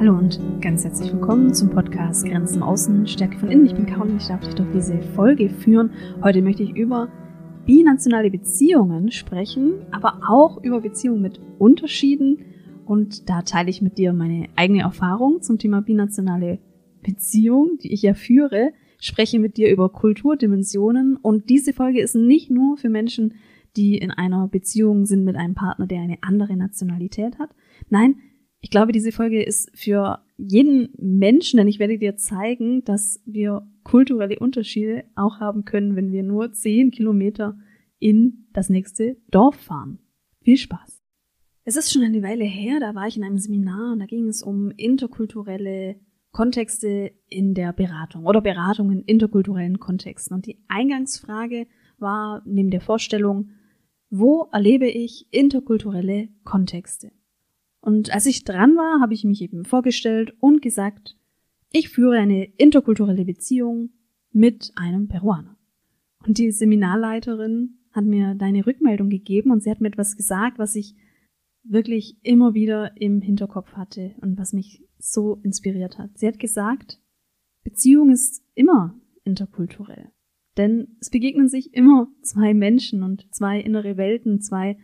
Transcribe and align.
Hallo 0.00 0.16
und 0.16 0.40
ganz 0.62 0.82
herzlich 0.82 1.12
willkommen 1.12 1.52
zum 1.52 1.68
Podcast 1.68 2.24
Grenzen 2.24 2.62
Außen, 2.62 3.06
Stärke 3.06 3.38
von 3.38 3.50
innen. 3.50 3.66
Ich 3.66 3.74
bin 3.74 3.84
Caroline, 3.84 4.16
ich 4.16 4.28
darf 4.28 4.40
dich 4.40 4.54
durch 4.54 4.70
diese 4.72 4.98
Folge 5.02 5.50
führen. 5.50 5.90
Heute 6.22 6.40
möchte 6.40 6.62
ich 6.62 6.74
über 6.74 7.10
binationale 7.66 8.30
Beziehungen 8.30 9.12
sprechen, 9.12 9.74
aber 9.90 10.22
auch 10.26 10.64
über 10.64 10.80
Beziehungen 10.80 11.20
mit 11.20 11.38
Unterschieden. 11.58 12.46
Und 12.86 13.28
da 13.28 13.42
teile 13.42 13.68
ich 13.68 13.82
mit 13.82 13.98
dir 13.98 14.14
meine 14.14 14.48
eigene 14.56 14.84
Erfahrung 14.84 15.42
zum 15.42 15.58
Thema 15.58 15.82
binationale 15.82 16.60
Beziehung, 17.02 17.76
die 17.82 17.92
ich 17.92 18.00
ja 18.00 18.14
führe, 18.14 18.72
spreche 18.98 19.38
mit 19.38 19.58
dir 19.58 19.70
über 19.70 19.90
Kulturdimensionen. 19.90 21.16
Und 21.16 21.50
diese 21.50 21.74
Folge 21.74 22.00
ist 22.00 22.14
nicht 22.14 22.50
nur 22.50 22.78
für 22.78 22.88
Menschen, 22.88 23.34
die 23.76 23.98
in 23.98 24.12
einer 24.12 24.48
Beziehung 24.48 25.04
sind 25.04 25.24
mit 25.24 25.36
einem 25.36 25.54
Partner, 25.54 25.86
der 25.86 26.00
eine 26.00 26.16
andere 26.22 26.56
Nationalität 26.56 27.38
hat. 27.38 27.50
Nein, 27.90 28.16
ich 28.60 28.70
glaube, 28.70 28.92
diese 28.92 29.12
Folge 29.12 29.42
ist 29.42 29.70
für 29.74 30.20
jeden 30.36 30.90
Menschen, 30.98 31.56
denn 31.56 31.68
ich 31.68 31.78
werde 31.78 31.98
dir 31.98 32.16
zeigen, 32.16 32.84
dass 32.84 33.22
wir 33.24 33.66
kulturelle 33.84 34.38
Unterschiede 34.38 35.04
auch 35.14 35.40
haben 35.40 35.64
können, 35.64 35.96
wenn 35.96 36.12
wir 36.12 36.22
nur 36.22 36.52
zehn 36.52 36.90
Kilometer 36.90 37.58
in 37.98 38.46
das 38.52 38.68
nächste 38.68 39.16
Dorf 39.30 39.56
fahren. 39.56 39.98
Viel 40.42 40.56
Spaß! 40.56 41.00
Es 41.64 41.76
ist 41.76 41.92
schon 41.92 42.02
eine 42.02 42.22
Weile 42.22 42.44
her, 42.44 42.80
da 42.80 42.94
war 42.94 43.06
ich 43.06 43.16
in 43.16 43.24
einem 43.24 43.38
Seminar 43.38 43.92
und 43.92 44.00
da 44.00 44.06
ging 44.06 44.28
es 44.28 44.42
um 44.42 44.70
interkulturelle 44.70 45.96
Kontexte 46.32 47.12
in 47.28 47.54
der 47.54 47.72
Beratung 47.72 48.24
oder 48.24 48.40
Beratung 48.40 48.90
in 48.90 49.02
interkulturellen 49.02 49.78
Kontexten. 49.78 50.34
Und 50.34 50.46
die 50.46 50.58
Eingangsfrage 50.68 51.66
war 51.98 52.42
neben 52.46 52.70
der 52.70 52.80
Vorstellung, 52.80 53.50
wo 54.10 54.48
erlebe 54.52 54.88
ich 54.88 55.26
interkulturelle 55.30 56.28
Kontexte? 56.44 57.12
Und 57.80 58.12
als 58.12 58.26
ich 58.26 58.44
dran 58.44 58.76
war, 58.76 59.00
habe 59.00 59.14
ich 59.14 59.24
mich 59.24 59.40
eben 59.40 59.64
vorgestellt 59.64 60.34
und 60.40 60.62
gesagt, 60.62 61.16
ich 61.72 61.88
führe 61.88 62.18
eine 62.18 62.44
interkulturelle 62.56 63.24
Beziehung 63.24 63.90
mit 64.32 64.72
einem 64.74 65.08
Peruaner. 65.08 65.56
Und 66.26 66.38
die 66.38 66.50
Seminarleiterin 66.50 67.78
hat 67.92 68.04
mir 68.04 68.34
deine 68.34 68.66
Rückmeldung 68.66 69.08
gegeben 69.08 69.50
und 69.50 69.62
sie 69.62 69.70
hat 69.70 69.80
mir 69.80 69.88
etwas 69.88 70.16
gesagt, 70.16 70.58
was 70.58 70.74
ich 70.74 70.94
wirklich 71.62 72.18
immer 72.22 72.54
wieder 72.54 72.92
im 73.00 73.20
Hinterkopf 73.20 73.72
hatte 73.72 74.14
und 74.20 74.38
was 74.38 74.52
mich 74.52 74.84
so 74.98 75.40
inspiriert 75.42 75.98
hat. 75.98 76.18
Sie 76.18 76.26
hat 76.26 76.38
gesagt, 76.38 77.00
Beziehung 77.64 78.10
ist 78.10 78.42
immer 78.54 78.98
interkulturell. 79.24 80.10
Denn 80.56 80.96
es 81.00 81.10
begegnen 81.10 81.48
sich 81.48 81.74
immer 81.74 82.08
zwei 82.22 82.54
Menschen 82.54 83.02
und 83.02 83.32
zwei 83.34 83.60
innere 83.60 83.96
Welten, 83.96 84.40
zwei 84.40 84.78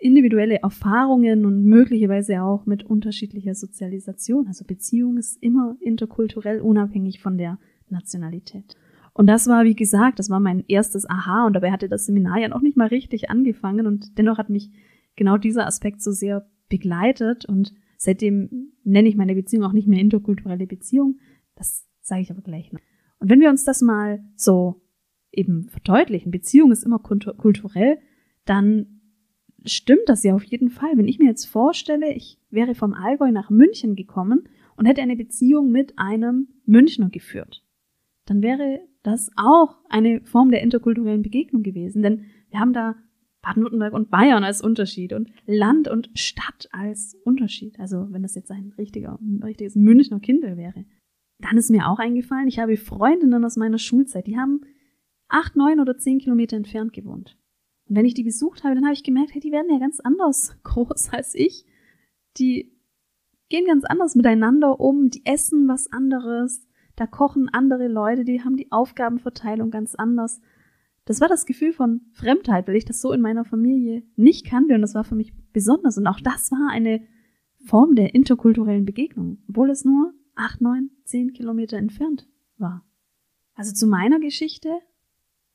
individuelle 0.00 0.62
Erfahrungen 0.62 1.44
und 1.44 1.64
möglicherweise 1.64 2.42
auch 2.42 2.66
mit 2.66 2.84
unterschiedlicher 2.84 3.54
Sozialisation. 3.54 4.46
Also 4.46 4.64
Beziehung 4.64 5.18
ist 5.18 5.42
immer 5.42 5.76
interkulturell 5.80 6.60
unabhängig 6.60 7.20
von 7.20 7.36
der 7.36 7.58
Nationalität. 7.88 8.76
Und 9.12 9.26
das 9.26 9.46
war, 9.46 9.64
wie 9.64 9.74
gesagt, 9.74 10.18
das 10.18 10.30
war 10.30 10.40
mein 10.40 10.64
erstes 10.68 11.08
Aha 11.08 11.46
und 11.46 11.52
dabei 11.52 11.72
hatte 11.72 11.88
das 11.88 12.06
Seminar 12.06 12.38
ja 12.38 12.48
noch 12.48 12.62
nicht 12.62 12.76
mal 12.76 12.88
richtig 12.88 13.28
angefangen 13.28 13.86
und 13.86 14.16
dennoch 14.18 14.38
hat 14.38 14.50
mich 14.50 14.70
genau 15.16 15.36
dieser 15.36 15.66
Aspekt 15.66 16.00
so 16.00 16.12
sehr 16.12 16.48
begleitet 16.68 17.44
und 17.44 17.74
seitdem 17.98 18.72
nenne 18.84 19.08
ich 19.08 19.16
meine 19.16 19.34
Beziehung 19.34 19.64
auch 19.64 19.72
nicht 19.72 19.88
mehr 19.88 20.00
interkulturelle 20.00 20.66
Beziehung. 20.66 21.18
Das 21.56 21.86
sage 22.00 22.22
ich 22.22 22.30
aber 22.30 22.40
gleich 22.40 22.72
noch. 22.72 22.80
Und 23.18 23.28
wenn 23.28 23.40
wir 23.40 23.50
uns 23.50 23.64
das 23.64 23.82
mal 23.82 24.24
so 24.36 24.80
eben 25.32 25.68
verdeutlichen, 25.68 26.30
Beziehung 26.30 26.72
ist 26.72 26.84
immer 26.84 27.00
kulturell, 27.00 27.98
dann 28.46 28.99
stimmt 29.64 30.08
das 30.08 30.22
ja 30.22 30.34
auf 30.34 30.44
jeden 30.44 30.70
Fall. 30.70 30.96
Wenn 30.96 31.08
ich 31.08 31.18
mir 31.18 31.26
jetzt 31.26 31.46
vorstelle, 31.46 32.12
ich 32.14 32.38
wäre 32.50 32.74
vom 32.74 32.94
Allgäu 32.94 33.30
nach 33.30 33.50
München 33.50 33.96
gekommen 33.96 34.48
und 34.76 34.86
hätte 34.86 35.02
eine 35.02 35.16
Beziehung 35.16 35.70
mit 35.70 35.98
einem 35.98 36.48
Münchner 36.64 37.10
geführt, 37.10 37.64
dann 38.26 38.42
wäre 38.42 38.80
das 39.02 39.30
auch 39.36 39.78
eine 39.88 40.20
Form 40.22 40.50
der 40.50 40.62
interkulturellen 40.62 41.22
Begegnung 41.22 41.62
gewesen. 41.62 42.02
Denn 42.02 42.26
wir 42.50 42.60
haben 42.60 42.72
da 42.72 42.96
Baden-Württemberg 43.42 43.94
und 43.94 44.10
Bayern 44.10 44.44
als 44.44 44.60
Unterschied 44.60 45.12
und 45.12 45.30
Land 45.46 45.88
und 45.88 46.10
Stadt 46.14 46.68
als 46.72 47.16
Unterschied. 47.24 47.78
Also 47.80 48.08
wenn 48.10 48.22
das 48.22 48.34
jetzt 48.34 48.50
ein 48.50 48.74
richtiger, 48.76 49.18
ein 49.20 49.42
richtiges 49.42 49.76
Münchner 49.76 50.20
Kindle 50.20 50.56
wäre. 50.56 50.84
Dann 51.38 51.56
ist 51.56 51.70
mir 51.70 51.88
auch 51.88 51.98
eingefallen, 51.98 52.48
ich 52.48 52.58
habe 52.58 52.76
Freundinnen 52.76 53.44
aus 53.44 53.56
meiner 53.56 53.78
Schulzeit, 53.78 54.26
die 54.26 54.36
haben 54.36 54.60
acht, 55.28 55.56
neun 55.56 55.80
oder 55.80 55.96
zehn 55.96 56.18
Kilometer 56.18 56.56
entfernt 56.56 56.92
gewohnt. 56.92 57.38
Und 57.90 57.96
wenn 57.96 58.06
ich 58.06 58.14
die 58.14 58.22
besucht 58.22 58.62
habe, 58.62 58.76
dann 58.76 58.84
habe 58.84 58.94
ich 58.94 59.02
gemerkt, 59.02 59.34
hey, 59.34 59.40
die 59.40 59.50
werden 59.50 59.70
ja 59.70 59.78
ganz 59.78 59.98
anders 59.98 60.56
groß 60.62 61.10
als 61.12 61.34
ich. 61.34 61.66
Die 62.38 62.72
gehen 63.48 63.66
ganz 63.66 63.84
anders 63.84 64.14
miteinander 64.14 64.78
um, 64.78 65.10
die 65.10 65.26
essen 65.26 65.66
was 65.66 65.92
anderes, 65.92 66.66
da 66.94 67.06
kochen 67.06 67.48
andere 67.48 67.88
Leute, 67.88 68.24
die 68.24 68.44
haben 68.44 68.56
die 68.56 68.70
Aufgabenverteilung 68.70 69.70
ganz 69.70 69.94
anders. 69.96 70.40
Das 71.04 71.20
war 71.20 71.28
das 71.28 71.46
Gefühl 71.46 71.72
von 71.72 72.02
Fremdheit, 72.12 72.68
weil 72.68 72.76
ich 72.76 72.84
das 72.84 73.00
so 73.00 73.12
in 73.12 73.20
meiner 73.20 73.44
Familie 73.44 74.04
nicht 74.14 74.46
kannte 74.46 74.74
und 74.76 74.82
das 74.82 74.94
war 74.94 75.02
für 75.02 75.16
mich 75.16 75.34
besonders. 75.52 75.98
Und 75.98 76.06
auch 76.06 76.20
das 76.20 76.52
war 76.52 76.70
eine 76.70 77.02
Form 77.64 77.96
der 77.96 78.14
interkulturellen 78.14 78.84
Begegnung, 78.84 79.38
obwohl 79.48 79.70
es 79.70 79.84
nur 79.84 80.14
acht, 80.36 80.60
neun, 80.60 80.90
zehn 81.04 81.32
Kilometer 81.32 81.76
entfernt 81.76 82.28
war. 82.56 82.84
Also 83.54 83.74
zu 83.74 83.88
meiner 83.88 84.20
Geschichte. 84.20 84.70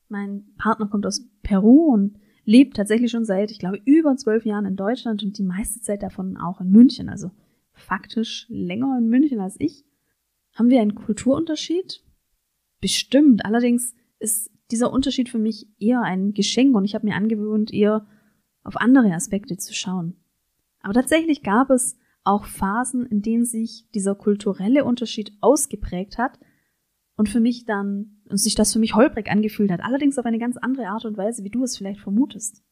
Mein 0.08 0.52
Partner 0.58 0.86
kommt 0.86 1.06
aus 1.06 1.28
Peru 1.42 1.92
und 1.92 2.18
lebt 2.46 2.76
tatsächlich 2.76 3.10
schon 3.10 3.24
seit, 3.24 3.50
ich 3.50 3.58
glaube, 3.58 3.80
über 3.84 4.16
zwölf 4.16 4.46
Jahren 4.46 4.64
in 4.64 4.76
Deutschland 4.76 5.22
und 5.22 5.36
die 5.36 5.42
meiste 5.42 5.80
Zeit 5.80 6.02
davon 6.02 6.36
auch 6.36 6.60
in 6.60 6.70
München, 6.70 7.08
also 7.08 7.30
faktisch 7.72 8.46
länger 8.48 8.96
in 8.98 9.08
München 9.08 9.40
als 9.40 9.56
ich. 9.58 9.84
Haben 10.54 10.70
wir 10.70 10.80
einen 10.80 10.94
Kulturunterschied? 10.94 12.02
Bestimmt. 12.80 13.44
Allerdings 13.44 13.94
ist 14.18 14.50
dieser 14.70 14.92
Unterschied 14.92 15.28
für 15.28 15.38
mich 15.38 15.68
eher 15.78 16.00
ein 16.02 16.32
Geschenk 16.32 16.74
und 16.74 16.84
ich 16.84 16.94
habe 16.94 17.06
mir 17.06 17.16
angewöhnt, 17.16 17.72
eher 17.72 18.06
auf 18.62 18.76
andere 18.76 19.12
Aspekte 19.12 19.56
zu 19.58 19.74
schauen. 19.74 20.16
Aber 20.80 20.94
tatsächlich 20.94 21.42
gab 21.42 21.70
es 21.70 21.98
auch 22.24 22.44
Phasen, 22.44 23.06
in 23.06 23.22
denen 23.22 23.44
sich 23.44 23.86
dieser 23.94 24.14
kulturelle 24.14 24.84
Unterschied 24.84 25.32
ausgeprägt 25.40 26.16
hat 26.16 26.38
und 27.16 27.28
für 27.28 27.40
mich 27.40 27.64
dann 27.64 28.15
und 28.28 28.38
sich 28.38 28.54
das 28.54 28.72
für 28.72 28.78
mich 28.78 28.94
holprig 28.94 29.30
angefühlt 29.30 29.70
hat, 29.70 29.80
allerdings 29.82 30.18
auf 30.18 30.26
eine 30.26 30.38
ganz 30.38 30.56
andere 30.56 30.88
Art 30.88 31.04
und 31.04 31.16
Weise, 31.16 31.44
wie 31.44 31.50
du 31.50 31.62
es 31.62 31.76
vielleicht 31.76 32.00
vermutest. 32.00 32.62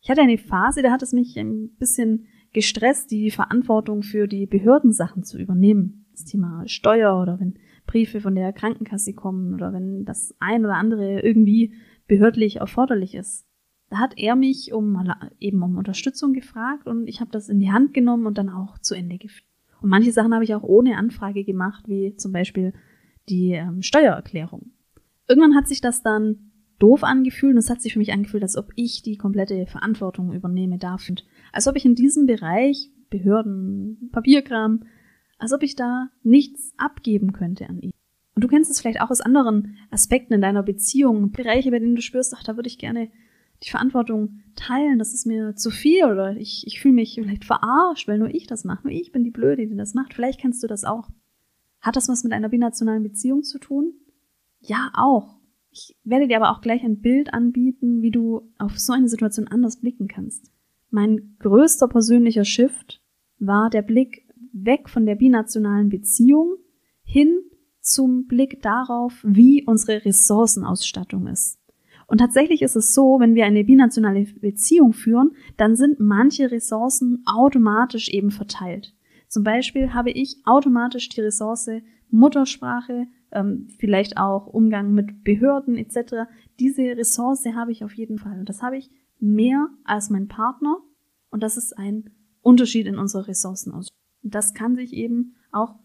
Ich 0.00 0.10
hatte 0.10 0.22
eine 0.22 0.38
Phase, 0.38 0.82
da 0.82 0.92
hat 0.92 1.02
es 1.02 1.12
mich 1.12 1.36
ein 1.36 1.74
bisschen 1.78 2.26
gestresst, 2.52 3.10
die 3.10 3.30
Verantwortung 3.30 4.02
für 4.02 4.28
die 4.28 4.46
Behördensachen 4.46 5.24
zu 5.24 5.38
übernehmen. 5.38 6.06
Das 6.12 6.24
Thema 6.24 6.62
Steuer 6.66 7.20
oder 7.20 7.38
wenn 7.40 7.58
Briefe 7.86 8.20
von 8.20 8.34
der 8.34 8.52
Krankenkasse 8.52 9.14
kommen 9.14 9.54
oder 9.54 9.72
wenn 9.72 10.04
das 10.04 10.34
ein 10.40 10.64
oder 10.64 10.74
andere 10.74 11.20
irgendwie 11.20 11.74
behördlich 12.06 12.56
erforderlich 12.56 13.14
ist. 13.14 13.46
Da 13.90 13.98
hat 13.98 14.14
er 14.16 14.34
mich 14.34 14.72
um 14.72 14.98
eben 15.38 15.62
um 15.62 15.76
Unterstützung 15.76 16.32
gefragt 16.32 16.86
und 16.86 17.08
ich 17.08 17.20
habe 17.20 17.30
das 17.30 17.48
in 17.48 17.60
die 17.60 17.70
Hand 17.70 17.94
genommen 17.94 18.26
und 18.26 18.38
dann 18.38 18.48
auch 18.48 18.78
zu 18.78 18.94
Ende 18.94 19.18
geführt. 19.18 19.46
Und 19.80 19.90
manche 19.90 20.12
Sachen 20.12 20.34
habe 20.34 20.44
ich 20.44 20.54
auch 20.54 20.62
ohne 20.62 20.96
Anfrage 20.96 21.44
gemacht, 21.44 21.86
wie 21.86 22.14
zum 22.16 22.32
Beispiel 22.32 22.72
die 23.28 23.52
ähm, 23.52 23.82
Steuererklärung. 23.82 24.72
Irgendwann 25.28 25.56
hat 25.56 25.68
sich 25.68 25.80
das 25.80 26.02
dann 26.02 26.52
doof 26.78 27.04
angefühlt 27.04 27.52
und 27.52 27.58
es 27.58 27.70
hat 27.70 27.80
sich 27.80 27.94
für 27.94 27.98
mich 27.98 28.12
angefühlt, 28.12 28.42
als 28.42 28.56
ob 28.56 28.70
ich 28.76 29.02
die 29.02 29.16
komplette 29.16 29.66
Verantwortung 29.66 30.32
übernehme 30.32 30.78
darf 30.78 31.08
und 31.08 31.24
als 31.52 31.66
ob 31.66 31.76
ich 31.76 31.84
in 31.84 31.94
diesem 31.94 32.26
Bereich 32.26 32.90
Behörden, 33.08 34.10
Papierkram, 34.12 34.84
als 35.38 35.52
ob 35.52 35.62
ich 35.62 35.76
da 35.76 36.08
nichts 36.22 36.72
abgeben 36.76 37.32
könnte 37.32 37.68
an 37.68 37.80
ihn. 37.80 37.92
Und 38.34 38.44
du 38.44 38.48
kennst 38.48 38.70
es 38.70 38.80
vielleicht 38.80 39.00
auch 39.00 39.10
aus 39.10 39.20
anderen 39.20 39.78
Aspekten 39.90 40.34
in 40.34 40.42
deiner 40.42 40.62
Beziehung, 40.62 41.30
Bereiche, 41.30 41.70
bei 41.70 41.78
denen 41.78 41.94
du 41.94 42.02
spürst, 42.02 42.34
ach, 42.36 42.42
da 42.42 42.56
würde 42.56 42.68
ich 42.68 42.78
gerne 42.78 43.10
die 43.62 43.70
Verantwortung 43.70 44.40
teilen, 44.54 44.98
das 44.98 45.14
ist 45.14 45.26
mir 45.26 45.54
zu 45.54 45.70
viel 45.70 46.04
oder 46.04 46.36
ich, 46.36 46.66
ich 46.66 46.80
fühle 46.80 46.94
mich 46.94 47.14
vielleicht 47.14 47.46
verarscht, 47.46 48.06
weil 48.06 48.18
nur 48.18 48.34
ich 48.34 48.46
das 48.46 48.64
mache, 48.64 48.82
nur 48.84 48.92
ich 48.92 49.12
bin 49.12 49.24
die 49.24 49.30
Blöde, 49.30 49.66
die 49.66 49.76
das 49.76 49.94
macht. 49.94 50.12
Vielleicht 50.12 50.40
kennst 50.40 50.62
du 50.62 50.66
das 50.66 50.84
auch. 50.84 51.08
Hat 51.80 51.96
das 51.96 52.08
was 52.08 52.24
mit 52.24 52.34
einer 52.34 52.50
binationalen 52.50 53.02
Beziehung 53.02 53.42
zu 53.42 53.58
tun? 53.58 53.94
Ja, 54.60 54.90
auch. 54.94 55.36
Ich 55.70 55.96
werde 56.04 56.26
dir 56.26 56.38
aber 56.38 56.50
auch 56.50 56.60
gleich 56.60 56.82
ein 56.82 57.00
Bild 57.00 57.34
anbieten, 57.34 58.02
wie 58.02 58.10
du 58.10 58.50
auf 58.58 58.78
so 58.78 58.92
eine 58.92 59.08
Situation 59.08 59.46
anders 59.48 59.80
blicken 59.80 60.08
kannst. 60.08 60.50
Mein 60.90 61.36
größter 61.38 61.88
persönlicher 61.88 62.44
Shift 62.44 63.02
war 63.38 63.68
der 63.68 63.82
Blick 63.82 64.26
weg 64.52 64.88
von 64.88 65.04
der 65.04 65.16
binationalen 65.16 65.90
Beziehung 65.90 66.56
hin 67.02 67.40
zum 67.80 68.26
Blick 68.26 68.62
darauf, 68.62 69.20
wie 69.22 69.64
unsere 69.66 70.04
Ressourcenausstattung 70.04 71.26
ist. 71.26 71.58
Und 72.06 72.18
tatsächlich 72.18 72.62
ist 72.62 72.76
es 72.76 72.94
so, 72.94 73.18
wenn 73.20 73.34
wir 73.34 73.46
eine 73.46 73.64
binationale 73.64 74.24
Beziehung 74.40 74.92
führen, 74.92 75.32
dann 75.56 75.76
sind 75.76 75.98
manche 76.00 76.50
Ressourcen 76.50 77.22
automatisch 77.26 78.08
eben 78.08 78.30
verteilt. 78.30 78.94
Zum 79.28 79.42
Beispiel 79.42 79.92
habe 79.92 80.10
ich 80.10 80.36
automatisch 80.44 81.08
die 81.08 81.20
Ressource 81.20 81.68
Muttersprache, 82.10 83.06
ähm, 83.36 83.68
vielleicht 83.78 84.16
auch 84.16 84.46
Umgang 84.46 84.92
mit 84.92 85.22
Behörden 85.22 85.76
etc. 85.76 86.28
Diese 86.58 86.82
Ressource 86.82 87.44
habe 87.54 87.70
ich 87.70 87.84
auf 87.84 87.92
jeden 87.94 88.18
Fall. 88.18 88.38
Und 88.38 88.48
das 88.48 88.62
habe 88.62 88.76
ich 88.76 88.90
mehr 89.20 89.68
als 89.84 90.10
mein 90.10 90.28
Partner. 90.28 90.78
Und 91.30 91.42
das 91.42 91.56
ist 91.56 91.76
ein 91.76 92.10
Unterschied 92.40 92.86
in 92.86 92.98
unserer 92.98 93.28
Ressourcen 93.28 93.72
aus. 93.72 93.88
das 94.22 94.54
kann 94.54 94.74
sich 94.74 94.92
eben 94.92 95.36
auch 95.52 95.76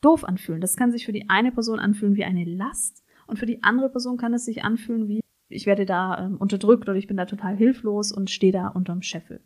doof 0.00 0.24
anfühlen. 0.24 0.60
Das 0.60 0.76
kann 0.76 0.92
sich 0.92 1.04
für 1.04 1.12
die 1.12 1.28
eine 1.28 1.52
Person 1.52 1.78
anfühlen 1.78 2.16
wie 2.16 2.24
eine 2.24 2.44
Last 2.44 3.02
und 3.26 3.38
für 3.38 3.46
die 3.46 3.62
andere 3.62 3.90
Person 3.90 4.16
kann 4.16 4.34
es 4.34 4.44
sich 4.44 4.64
anfühlen 4.64 5.08
wie 5.08 5.20
ich 5.48 5.66
werde 5.66 5.84
da 5.84 6.26
ähm, 6.26 6.36
unterdrückt 6.36 6.88
oder 6.88 6.96
ich 6.96 7.08
bin 7.08 7.16
da 7.16 7.26
total 7.26 7.56
hilflos 7.56 8.12
und 8.12 8.30
stehe 8.30 8.52
da 8.52 8.68
unterm 8.68 9.02
Scheffel. 9.02 9.40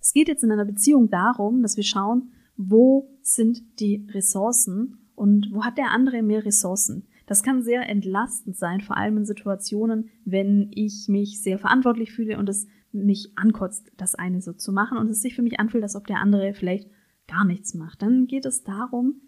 Es 0.00 0.12
geht 0.12 0.28
jetzt 0.28 0.42
in 0.42 0.50
einer 0.50 0.64
Beziehung 0.64 1.10
darum, 1.10 1.62
dass 1.62 1.76
wir 1.76 1.84
schauen, 1.84 2.32
wo 2.56 3.16
sind 3.22 3.80
die 3.80 4.06
Ressourcen 4.12 5.03
und 5.14 5.48
wo 5.52 5.64
hat 5.64 5.78
der 5.78 5.90
andere 5.90 6.22
mehr 6.22 6.44
Ressourcen. 6.44 7.06
Das 7.26 7.42
kann 7.42 7.62
sehr 7.62 7.88
entlastend 7.88 8.56
sein, 8.56 8.80
vor 8.80 8.96
allem 8.96 9.18
in 9.18 9.24
Situationen, 9.24 10.10
wenn 10.24 10.70
ich 10.74 11.06
mich 11.08 11.40
sehr 11.40 11.58
verantwortlich 11.58 12.12
fühle 12.12 12.38
und 12.38 12.48
es 12.48 12.66
mich 12.92 13.32
ankotzt, 13.36 13.90
das 13.96 14.14
eine 14.14 14.40
so 14.40 14.52
zu 14.52 14.72
machen 14.72 14.98
und 14.98 15.08
es 15.08 15.22
sich 15.22 15.34
für 15.34 15.42
mich 15.42 15.58
anfühlt, 15.58 15.82
als 15.82 15.96
ob 15.96 16.06
der 16.06 16.20
andere 16.20 16.54
vielleicht 16.54 16.88
gar 17.26 17.44
nichts 17.44 17.74
macht. 17.74 18.02
Dann 18.02 18.26
geht 18.26 18.44
es 18.44 18.62
darum, 18.62 19.22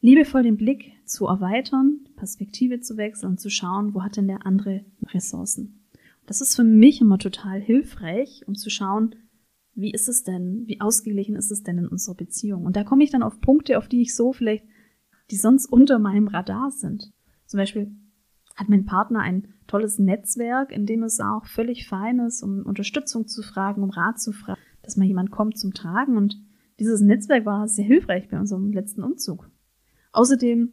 liebevoll 0.00 0.44
den 0.44 0.56
Blick 0.56 0.92
zu 1.04 1.26
erweitern, 1.26 2.08
Perspektive 2.16 2.80
zu 2.80 2.96
wechseln 2.96 3.30
und 3.30 3.40
zu 3.40 3.50
schauen, 3.50 3.94
wo 3.94 4.02
hat 4.02 4.16
denn 4.16 4.28
der 4.28 4.46
andere 4.46 4.84
Ressourcen. 5.12 5.86
Das 6.26 6.40
ist 6.40 6.56
für 6.56 6.64
mich 6.64 7.00
immer 7.00 7.18
total 7.18 7.60
hilfreich, 7.60 8.42
um 8.46 8.54
zu 8.54 8.70
schauen, 8.70 9.14
wie 9.74 9.92
ist 9.92 10.08
es 10.08 10.24
denn, 10.24 10.66
wie 10.66 10.80
ausgeglichen 10.80 11.36
ist 11.36 11.50
es 11.50 11.62
denn 11.62 11.78
in 11.78 11.88
unserer 11.88 12.14
Beziehung? 12.14 12.64
Und 12.64 12.76
da 12.76 12.84
komme 12.84 13.04
ich 13.04 13.10
dann 13.10 13.22
auf 13.22 13.40
Punkte, 13.40 13.78
auf 13.78 13.88
die 13.88 14.00
ich 14.00 14.14
so 14.14 14.32
vielleicht, 14.32 14.64
die 15.30 15.36
sonst 15.36 15.66
unter 15.66 15.98
meinem 15.98 16.28
Radar 16.28 16.70
sind. 16.70 17.12
Zum 17.46 17.58
Beispiel 17.58 17.94
hat 18.54 18.68
mein 18.68 18.86
Partner 18.86 19.20
ein 19.20 19.48
tolles 19.66 19.98
Netzwerk, 19.98 20.72
in 20.72 20.86
dem 20.86 21.02
es 21.02 21.20
auch 21.20 21.46
völlig 21.46 21.88
fein 21.88 22.20
ist, 22.20 22.42
um 22.42 22.62
Unterstützung 22.64 23.26
zu 23.26 23.42
fragen, 23.42 23.82
um 23.82 23.90
Rat 23.90 24.20
zu 24.20 24.32
fragen, 24.32 24.60
dass 24.82 24.96
mal 24.96 25.04
jemand 25.04 25.30
kommt 25.30 25.58
zum 25.58 25.74
Tragen. 25.74 26.16
Und 26.16 26.40
dieses 26.78 27.00
Netzwerk 27.00 27.44
war 27.44 27.68
sehr 27.68 27.84
hilfreich 27.84 28.28
bei 28.28 28.38
unserem 28.38 28.72
letzten 28.72 29.02
Umzug. 29.02 29.50
Außerdem 30.12 30.72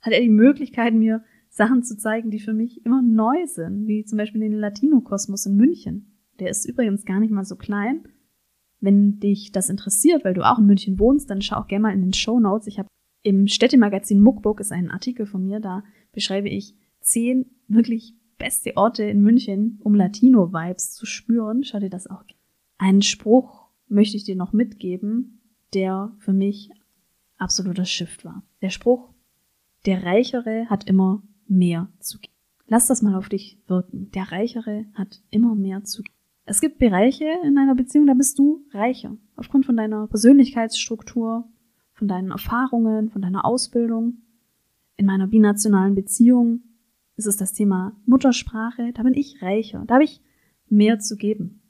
hat 0.00 0.12
er 0.12 0.20
die 0.20 0.28
Möglichkeit, 0.28 0.94
mir 0.94 1.22
Sachen 1.48 1.82
zu 1.82 1.96
zeigen, 1.96 2.30
die 2.30 2.40
für 2.40 2.52
mich 2.52 2.84
immer 2.84 3.02
neu 3.02 3.46
sind, 3.46 3.86
wie 3.86 4.04
zum 4.04 4.18
Beispiel 4.18 4.40
den 4.40 4.52
Latino-Kosmos 4.52 5.46
in 5.46 5.56
München. 5.56 6.18
Der 6.38 6.50
ist 6.50 6.66
übrigens 6.66 7.04
gar 7.04 7.20
nicht 7.20 7.30
mal 7.30 7.44
so 7.44 7.56
klein. 7.56 8.08
Wenn 8.80 9.20
dich 9.20 9.52
das 9.52 9.70
interessiert, 9.70 10.24
weil 10.24 10.34
du 10.34 10.42
auch 10.42 10.58
in 10.58 10.66
München 10.66 10.98
wohnst, 10.98 11.30
dann 11.30 11.40
schau 11.40 11.56
auch 11.56 11.66
gerne 11.66 11.82
mal 11.82 11.94
in 11.94 12.02
den 12.02 12.12
Show 12.12 12.40
Notes. 12.40 12.66
Ich 12.66 12.78
habe 12.78 12.88
im 13.26 13.48
Städtemagazin 13.48 14.20
Muckbook 14.20 14.60
ist 14.60 14.70
ein 14.70 14.88
Artikel 14.88 15.26
von 15.26 15.42
mir, 15.42 15.58
da 15.58 15.82
beschreibe 16.12 16.48
ich 16.48 16.76
zehn 17.00 17.46
wirklich 17.66 18.14
beste 18.38 18.76
Orte 18.76 19.02
in 19.02 19.20
München, 19.20 19.80
um 19.82 19.96
Latino-Vibes 19.96 20.92
zu 20.92 21.06
spüren. 21.06 21.64
Schau 21.64 21.80
dir 21.80 21.90
das 21.90 22.06
auch. 22.06 22.22
Einen 22.78 23.02
Spruch 23.02 23.66
möchte 23.88 24.16
ich 24.16 24.22
dir 24.22 24.36
noch 24.36 24.52
mitgeben, 24.52 25.40
der 25.74 26.14
für 26.20 26.32
mich 26.32 26.70
absoluter 27.36 27.84
Shift 27.84 28.24
war. 28.24 28.44
Der 28.62 28.70
Spruch, 28.70 29.12
der 29.86 30.04
Reichere 30.04 30.66
hat 30.70 30.88
immer 30.88 31.24
mehr 31.48 31.88
zu 31.98 32.20
geben. 32.20 32.32
Lass 32.68 32.86
das 32.86 33.02
mal 33.02 33.16
auf 33.16 33.28
dich 33.28 33.60
wirken. 33.66 34.12
Der 34.12 34.30
Reichere 34.30 34.86
hat 34.94 35.20
immer 35.30 35.56
mehr 35.56 35.82
zu 35.82 36.02
geben. 36.02 36.14
Es 36.44 36.60
gibt 36.60 36.78
Bereiche 36.78 37.26
in 37.44 37.58
einer 37.58 37.74
Beziehung, 37.74 38.06
da 38.06 38.14
bist 38.14 38.38
du 38.38 38.64
reicher. 38.70 39.16
Aufgrund 39.34 39.66
von 39.66 39.76
deiner 39.76 40.06
Persönlichkeitsstruktur, 40.06 41.48
von 41.96 42.08
deinen 42.08 42.30
Erfahrungen, 42.30 43.10
von 43.10 43.22
deiner 43.22 43.44
Ausbildung. 43.44 44.18
In 44.96 45.06
meiner 45.06 45.26
binationalen 45.26 45.94
Beziehung 45.94 46.60
ist 47.16 47.26
es 47.26 47.36
das 47.36 47.54
Thema 47.54 47.96
Muttersprache. 48.04 48.92
Da 48.92 49.02
bin 49.02 49.14
ich 49.14 49.42
reicher. 49.42 49.84
Da 49.86 49.94
habe 49.94 50.04
ich 50.04 50.22
mehr 50.68 50.98
zu 50.98 51.16
geben. 51.16 51.62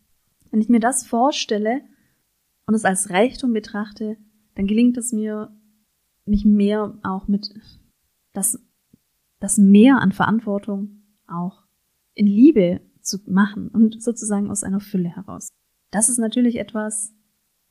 Wenn 0.50 0.61
ich 0.61 0.69
mir 0.69 0.81
das 0.81 1.06
vorstelle 1.06 1.82
und 2.67 2.75
es 2.75 2.84
als 2.84 3.11
Reichtum 3.11 3.52
betrachte, 3.52 4.17
dann 4.55 4.67
gelingt 4.67 4.96
es 4.96 5.12
mir, 5.12 5.56
mich 6.25 6.44
mehr 6.44 6.99
auch 7.05 7.29
mit 7.29 7.55
das, 8.32 8.58
das 9.38 9.58
Mehr 9.58 10.00
an 10.00 10.11
Verantwortung 10.11 11.02
auch 11.29 11.62
in 12.14 12.26
Liebe 12.26 12.81
zu 13.00 13.19
machen 13.26 13.69
und 13.69 14.02
sozusagen 14.02 14.50
aus 14.50 14.64
einer 14.64 14.81
Fülle 14.81 15.08
heraus. 15.08 15.50
Das 15.93 16.08
ist 16.08 16.19
natürlich 16.19 16.56
etwas, 16.56 17.14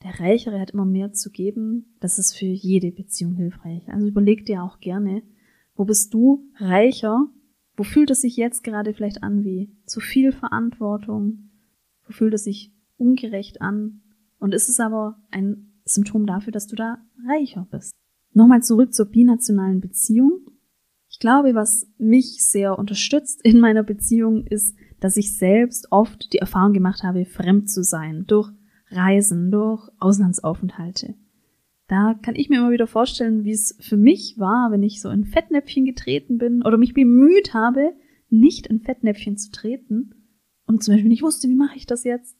der 0.05 0.19
Reichere 0.19 0.59
hat 0.59 0.69
immer 0.69 0.85
mehr 0.85 1.13
zu 1.13 1.31
geben. 1.31 1.97
Das 1.99 2.19
ist 2.19 2.37
für 2.37 2.45
jede 2.45 2.91
Beziehung 2.91 3.33
hilfreich. 3.33 3.89
Also 3.89 4.05
überleg 4.05 4.45
dir 4.45 4.61
auch 4.61 4.79
gerne, 4.79 5.23
wo 5.73 5.83
bist 5.83 6.13
du 6.13 6.47
reicher? 6.59 7.27
Wo 7.75 7.83
fühlt 7.83 8.11
es 8.11 8.21
sich 8.21 8.37
jetzt 8.37 8.63
gerade 8.63 8.93
vielleicht 8.93 9.23
an 9.23 9.43
wie 9.43 9.75
zu 9.87 9.99
viel 9.99 10.31
Verantwortung? 10.31 11.49
Wo 12.05 12.13
fühlt 12.13 12.35
es 12.35 12.43
sich 12.43 12.71
ungerecht 12.97 13.61
an? 13.61 14.03
Und 14.37 14.53
ist 14.53 14.69
es 14.69 14.79
aber 14.79 15.17
ein 15.31 15.73
Symptom 15.85 16.27
dafür, 16.27 16.53
dass 16.53 16.67
du 16.67 16.75
da 16.75 16.99
reicher 17.27 17.67
bist? 17.71 17.91
Nochmal 18.31 18.61
zurück 18.61 18.93
zur 18.93 19.07
binationalen 19.07 19.81
Beziehung. 19.81 20.45
Ich 21.09 21.17
glaube, 21.17 21.55
was 21.55 21.87
mich 21.97 22.45
sehr 22.45 22.77
unterstützt 22.77 23.41
in 23.43 23.59
meiner 23.59 23.81
Beziehung 23.81 24.45
ist, 24.45 24.77
dass 24.99 25.17
ich 25.17 25.35
selbst 25.35 25.87
oft 25.89 26.31
die 26.31 26.39
Erfahrung 26.39 26.73
gemacht 26.73 27.01
habe, 27.01 27.25
fremd 27.25 27.71
zu 27.71 27.83
sein 27.83 28.25
durch 28.27 28.51
Reisen, 28.95 29.51
durch 29.51 29.89
Auslandsaufenthalte. 29.99 31.15
Da 31.87 32.15
kann 32.21 32.35
ich 32.35 32.49
mir 32.49 32.57
immer 32.57 32.71
wieder 32.71 32.87
vorstellen, 32.87 33.43
wie 33.43 33.51
es 33.51 33.77
für 33.79 33.97
mich 33.97 34.35
war, 34.37 34.71
wenn 34.71 34.81
ich 34.81 35.01
so 35.01 35.09
in 35.09 35.25
Fettnäpfchen 35.25 35.85
getreten 35.85 36.37
bin 36.37 36.63
oder 36.63 36.77
mich 36.77 36.93
bemüht 36.93 37.53
habe, 37.53 37.93
nicht 38.29 38.67
in 38.67 38.79
Fettnäpfchen 38.79 39.37
zu 39.37 39.51
treten 39.51 40.15
und 40.65 40.83
zum 40.83 40.95
Beispiel 40.95 41.09
nicht 41.09 41.21
wusste, 41.21 41.47
wie 41.47 41.55
mache 41.55 41.77
ich 41.77 41.85
das 41.85 42.03
jetzt, 42.03 42.35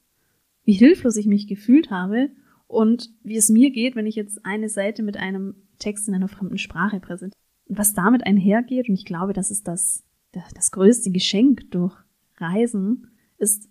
wie 0.64 0.74
hilflos 0.74 1.16
ich 1.16 1.28
mich 1.28 1.48
gefühlt 1.48 1.92
habe 1.92 2.32
und 2.68 3.12
wie 3.24 3.38
es 3.38 3.50
mir 3.50 3.70
geht, 3.70 3.96
wenn 3.96 4.08
ich 4.08 4.16
jetzt 4.16 4.44
eine 4.46 4.70
Seite 4.70 5.04
mit 5.04 5.18
einem 5.18 5.56
Text 5.78 6.08
in 6.08 6.16
einer 6.16 6.28
fremden 6.28 6.58
Sprache 6.58 7.00
präsentiere. 7.00 7.40
Und 7.68 7.78
was 7.78 7.94
damit 7.94 8.26
einhergeht, 8.26 8.90
und 8.90 8.96
ich 8.96 9.06
glaube, 9.06 9.34
das 9.34 9.52
ist 9.52 9.68
das, 9.68 10.04
das 10.32 10.72
größte 10.72 11.12
Geschenk 11.12 11.70
durch 11.72 11.96
Reisen, 12.38 13.12
ist, 13.38 13.70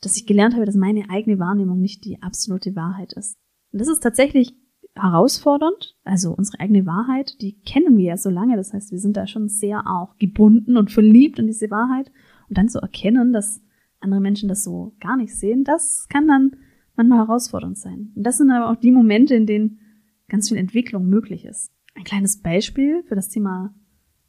dass 0.00 0.16
ich 0.16 0.26
gelernt 0.26 0.54
habe, 0.54 0.66
dass 0.66 0.76
meine 0.76 1.10
eigene 1.10 1.38
Wahrnehmung 1.38 1.80
nicht 1.80 2.04
die 2.04 2.22
absolute 2.22 2.76
Wahrheit 2.76 3.12
ist. 3.14 3.36
Und 3.72 3.80
das 3.80 3.88
ist 3.88 4.00
tatsächlich 4.00 4.54
herausfordernd. 4.94 5.96
Also 6.04 6.34
unsere 6.34 6.60
eigene 6.60 6.86
Wahrheit, 6.86 7.40
die 7.40 7.60
kennen 7.60 7.96
wir 7.96 8.04
ja 8.04 8.16
so 8.16 8.30
lange. 8.30 8.56
Das 8.56 8.72
heißt, 8.72 8.90
wir 8.92 8.98
sind 8.98 9.16
da 9.16 9.26
schon 9.26 9.48
sehr 9.48 9.86
auch 9.86 10.16
gebunden 10.18 10.76
und 10.76 10.90
verliebt 10.90 11.38
in 11.38 11.46
diese 11.46 11.70
Wahrheit. 11.70 12.10
Und 12.48 12.58
dann 12.58 12.68
zu 12.68 12.80
erkennen, 12.80 13.32
dass 13.32 13.62
andere 14.00 14.20
Menschen 14.20 14.48
das 14.48 14.64
so 14.64 14.94
gar 15.00 15.16
nicht 15.16 15.34
sehen, 15.34 15.64
das 15.64 16.06
kann 16.08 16.28
dann 16.28 16.52
manchmal 16.96 17.26
herausfordernd 17.26 17.78
sein. 17.78 18.12
Und 18.14 18.24
das 18.24 18.38
sind 18.38 18.50
aber 18.50 18.70
auch 18.70 18.76
die 18.76 18.92
Momente, 18.92 19.34
in 19.34 19.46
denen 19.46 19.80
ganz 20.28 20.48
viel 20.48 20.58
Entwicklung 20.58 21.06
möglich 21.08 21.44
ist. 21.44 21.70
Ein 21.94 22.04
kleines 22.04 22.40
Beispiel 22.40 23.02
für 23.04 23.14
das 23.14 23.28
Thema 23.28 23.74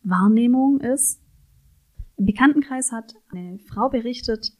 Wahrnehmung 0.04 0.80
ist, 0.82 1.22
im 2.18 2.26
Bekanntenkreis 2.26 2.92
hat 2.92 3.16
eine 3.32 3.60
Frau 3.60 3.90
berichtet, 3.90 4.52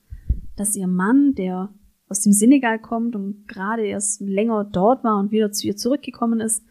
dass 0.60 0.76
ihr 0.76 0.88
Mann, 0.88 1.34
der 1.36 1.74
aus 2.08 2.22
dem 2.22 2.34
Senegal 2.34 2.80
kommt 2.80 3.16
und 3.16 3.48
gerade 3.48 3.86
erst 3.86 4.22
länger 4.22 4.64
dort 4.64 5.04
war 5.04 5.20
und 5.20 5.32
wieder 5.32 5.52
zu 5.52 5.68
ihr 5.68 5.76
zurückgekommen 5.76 6.40
ist, 6.40 6.66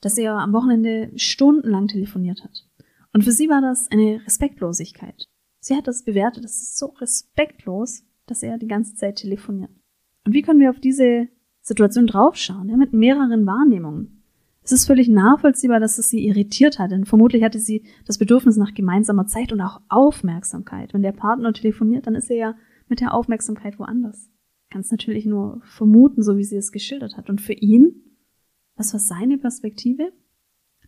dass 0.00 0.18
er 0.18 0.34
am 0.34 0.52
Wochenende 0.52 1.12
stundenlang 1.16 1.88
telefoniert 1.88 2.42
hat. 2.42 2.66
Und 3.12 3.22
für 3.24 3.32
sie 3.32 3.48
war 3.48 3.60
das 3.60 3.90
eine 3.90 4.20
Respektlosigkeit. 4.26 5.28
Sie 5.60 5.76
hat 5.76 5.86
das 5.86 6.04
bewertet, 6.04 6.44
das 6.44 6.62
ist 6.62 6.78
so 6.78 6.86
respektlos, 6.86 8.04
dass 8.26 8.42
er 8.42 8.58
die 8.58 8.66
ganze 8.66 8.94
Zeit 8.94 9.16
telefoniert. 9.16 9.70
Und 10.24 10.32
wie 10.32 10.42
können 10.42 10.60
wir 10.60 10.70
auf 10.70 10.80
diese 10.80 11.28
Situation 11.62 12.08
draufschauen, 12.08 12.68
ja, 12.68 12.76
mit 12.76 12.92
mehreren 12.92 13.46
Wahrnehmungen. 13.46 14.22
Es 14.64 14.72
ist 14.72 14.86
völlig 14.86 15.08
nachvollziehbar, 15.08 15.80
dass 15.80 15.98
es 15.98 16.10
sie 16.10 16.26
irritiert 16.26 16.78
hat, 16.78 16.90
denn 16.90 17.04
vermutlich 17.04 17.42
hatte 17.42 17.58
sie 17.58 17.84
das 18.06 18.18
Bedürfnis 18.18 18.56
nach 18.56 18.74
gemeinsamer 18.74 19.26
Zeit 19.26 19.52
und 19.52 19.60
auch 19.60 19.80
Aufmerksamkeit. 19.88 20.92
Wenn 20.92 21.02
der 21.02 21.12
Partner 21.12 21.52
telefoniert, 21.52 22.06
dann 22.06 22.14
ist 22.14 22.30
er 22.30 22.36
ja 22.36 22.54
mit 22.92 23.00
der 23.00 23.14
Aufmerksamkeit 23.14 23.78
woanders. 23.78 24.28
Kann 24.68 24.82
es 24.82 24.90
natürlich 24.90 25.24
nur 25.24 25.62
vermuten, 25.64 26.22
so 26.22 26.36
wie 26.36 26.44
sie 26.44 26.58
es 26.58 26.72
geschildert 26.72 27.16
hat. 27.16 27.30
Und 27.30 27.40
für 27.40 27.54
ihn, 27.54 28.02
was 28.76 28.92
war 28.92 29.00
seine 29.00 29.38
Perspektive? 29.38 30.12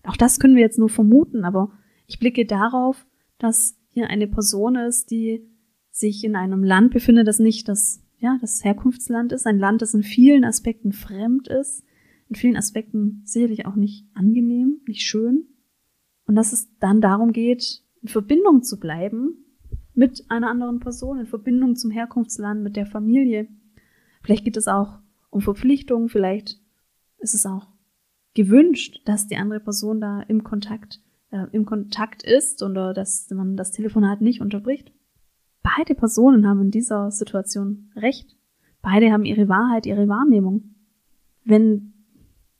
Auch 0.02 0.18
das 0.18 0.38
können 0.38 0.54
wir 0.54 0.60
jetzt 0.60 0.78
nur 0.78 0.90
vermuten, 0.90 1.46
aber 1.46 1.72
ich 2.06 2.18
blicke 2.18 2.44
darauf, 2.44 3.06
dass 3.38 3.78
hier 3.88 4.10
eine 4.10 4.28
Person 4.28 4.76
ist, 4.76 5.10
die 5.10 5.48
sich 5.90 6.24
in 6.24 6.36
einem 6.36 6.62
Land 6.62 6.92
befindet, 6.92 7.26
das 7.26 7.38
nicht 7.38 7.70
das 7.70 8.02
ja, 8.18 8.36
das 8.42 8.62
Herkunftsland 8.62 9.32
ist, 9.32 9.46
ein 9.46 9.58
Land, 9.58 9.80
das 9.80 9.94
in 9.94 10.02
vielen 10.02 10.44
Aspekten 10.44 10.92
fremd 10.92 11.48
ist, 11.48 11.84
in 12.28 12.36
vielen 12.36 12.56
Aspekten 12.56 13.22
sicherlich 13.24 13.64
auch 13.64 13.76
nicht 13.76 14.06
angenehm, 14.12 14.82
nicht 14.86 15.02
schön. 15.02 15.46
Und 16.26 16.34
dass 16.34 16.52
es 16.52 16.68
dann 16.80 17.00
darum 17.00 17.32
geht, 17.32 17.82
in 18.02 18.08
Verbindung 18.08 18.62
zu 18.62 18.78
bleiben 18.78 19.43
mit 19.94 20.24
einer 20.28 20.50
anderen 20.50 20.80
Person, 20.80 21.20
in 21.20 21.26
Verbindung 21.26 21.76
zum 21.76 21.90
Herkunftsland, 21.90 22.62
mit 22.62 22.76
der 22.76 22.86
Familie. 22.86 23.48
Vielleicht 24.22 24.44
geht 24.44 24.56
es 24.56 24.68
auch 24.68 24.98
um 25.30 25.40
Verpflichtungen, 25.40 26.08
vielleicht 26.08 26.60
ist 27.18 27.34
es 27.34 27.46
auch 27.46 27.68
gewünscht, 28.34 29.00
dass 29.04 29.26
die 29.28 29.36
andere 29.36 29.60
Person 29.60 30.00
da 30.00 30.20
im 30.22 30.44
Kontakt, 30.44 31.00
äh, 31.30 31.46
im 31.52 31.64
Kontakt 31.64 32.22
ist 32.22 32.62
oder 32.62 32.92
dass 32.92 33.30
man 33.30 33.56
das 33.56 33.70
Telefonat 33.70 34.20
nicht 34.20 34.40
unterbricht. 34.40 34.92
Beide 35.62 35.94
Personen 35.94 36.46
haben 36.46 36.60
in 36.60 36.70
dieser 36.70 37.10
Situation 37.10 37.90
recht. 37.96 38.36
Beide 38.82 39.12
haben 39.12 39.24
ihre 39.24 39.48
Wahrheit, 39.48 39.86
ihre 39.86 40.08
Wahrnehmung. 40.08 40.74
Wenn 41.44 41.94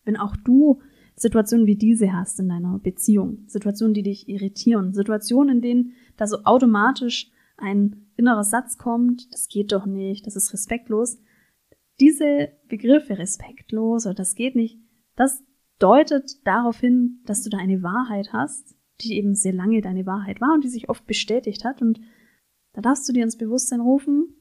Wenn 0.05 0.17
auch 0.17 0.37
du 0.37 0.81
Situationen 1.17 1.67
wie 1.67 1.77
diese 1.77 2.13
hast 2.13 2.41
in 2.41 2.49
deiner 2.49 2.79
Beziehung, 2.79 3.45
Situationen, 3.47 3.95
die 3.95 4.03
dich 4.03 4.29
irritieren, 4.29 4.95
Situationen, 4.95 5.57
in 5.57 5.63
denen 5.63 5.93
da 6.17 6.27
so 6.27 6.39
automatisch 6.45 7.31
ein 7.57 8.07
innerer 8.17 8.45
Satz 8.45 8.79
kommt, 8.79 9.33
das 9.33 9.49
geht 9.49 9.73
doch 9.73 9.87
nicht, 9.87 10.27
das 10.27 10.37
ist 10.37 10.53
respektlos. 10.53 11.19
Diese 12.01 12.49
Begriffe 12.69 13.19
respektlos 13.19 14.07
oder 14.07 14.15
das 14.15 14.35
geht 14.35 14.57
nicht, 14.57 14.79
das 15.17 15.43
deutet 15.79 16.45
darauf 16.45 16.81
hin, 16.81 17.21
dass 17.27 17.43
du 17.43 17.51
da 17.51 17.59
eine 17.59 17.83
Wahrheit 17.83 18.33
hast, 18.33 18.75
die 19.01 19.17
eben 19.17 19.35
sehr 19.35 19.53
lange 19.53 19.81
deine 19.81 20.07
Wahrheit 20.07 20.41
war 20.41 20.55
und 20.55 20.65
die 20.65 20.69
sich 20.69 20.89
oft 20.89 21.07
bestätigt 21.07 21.65
hat. 21.65 21.83
Und 21.83 22.01
da 22.73 22.81
darfst 22.81 23.09
du 23.09 23.13
dir 23.13 23.25
ins 23.25 23.39
Bewusstsein 23.39 23.81
rufen, 23.81 24.35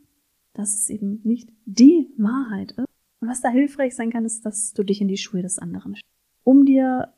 dass 0.54 0.74
es 0.74 0.90
eben 0.90 1.22
nicht 1.24 1.50
die 1.66 2.14
Wahrheit 2.18 2.72
ist. 2.72 2.88
Und 3.20 3.30
was 3.30 3.42
da 3.42 3.50
hilfreich 3.50 3.96
sein 3.96 4.12
kann, 4.12 4.26
ist, 4.26 4.46
dass 4.46 4.74
du 4.74 4.84
dich 4.84 5.02
in 5.02 5.08
die 5.08 5.18
Schuhe 5.18 5.42
des 5.42 5.60
anderen 5.60 5.96
stellst. 5.96 6.13
Um 6.44 6.66
dir 6.66 7.14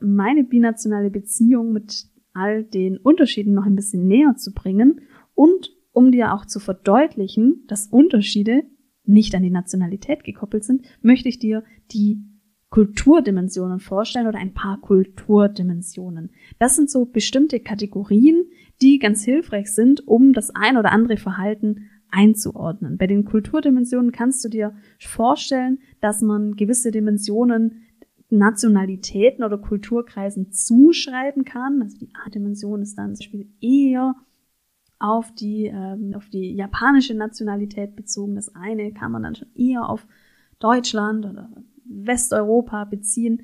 meine 0.00 0.44
binationale 0.44 1.10
Beziehung 1.10 1.72
mit 1.72 2.06
all 2.32 2.64
den 2.64 2.96
Unterschieden 2.98 3.54
noch 3.54 3.66
ein 3.66 3.76
bisschen 3.76 4.06
näher 4.06 4.36
zu 4.36 4.52
bringen 4.52 5.02
und 5.34 5.70
um 5.92 6.10
dir 6.10 6.32
auch 6.32 6.46
zu 6.46 6.58
verdeutlichen, 6.58 7.64
dass 7.66 7.88
Unterschiede 7.88 8.62
nicht 9.04 9.34
an 9.34 9.42
die 9.42 9.50
Nationalität 9.50 10.24
gekoppelt 10.24 10.64
sind, 10.64 10.82
möchte 11.02 11.28
ich 11.28 11.38
dir 11.38 11.64
die 11.92 12.22
Kulturdimensionen 12.70 13.80
vorstellen 13.80 14.26
oder 14.26 14.38
ein 14.38 14.54
paar 14.54 14.80
Kulturdimensionen. 14.80 16.30
Das 16.58 16.76
sind 16.76 16.90
so 16.90 17.04
bestimmte 17.04 17.60
Kategorien, 17.60 18.46
die 18.80 18.98
ganz 18.98 19.22
hilfreich 19.24 19.70
sind, 19.70 20.08
um 20.08 20.32
das 20.32 20.54
ein 20.54 20.78
oder 20.78 20.90
andere 20.90 21.18
Verhalten 21.18 21.90
einzuordnen. 22.10 22.96
Bei 22.96 23.06
den 23.06 23.24
Kulturdimensionen 23.26 24.12
kannst 24.12 24.42
du 24.44 24.48
dir 24.48 24.74
vorstellen, 24.98 25.80
dass 26.00 26.22
man 26.22 26.56
gewisse 26.56 26.90
Dimensionen 26.90 27.81
Nationalitäten 28.32 29.44
oder 29.44 29.58
Kulturkreisen 29.58 30.52
zuschreiben 30.52 31.44
kann. 31.44 31.82
Also 31.82 31.98
die 31.98 32.10
A-Dimension 32.26 32.82
ist 32.82 32.96
dann 32.96 33.14
zum 33.14 33.24
Beispiel 33.24 33.48
eher 33.60 34.14
auf 34.98 35.34
die, 35.34 35.66
ähm, 35.66 36.14
auf 36.16 36.28
die 36.30 36.54
japanische 36.54 37.14
Nationalität 37.14 37.94
bezogen. 37.94 38.34
Das 38.34 38.54
eine 38.54 38.92
kann 38.92 39.12
man 39.12 39.22
dann 39.22 39.34
schon 39.34 39.54
eher 39.54 39.88
auf 39.88 40.06
Deutschland 40.58 41.26
oder 41.26 41.50
Westeuropa 41.84 42.84
beziehen. 42.84 43.42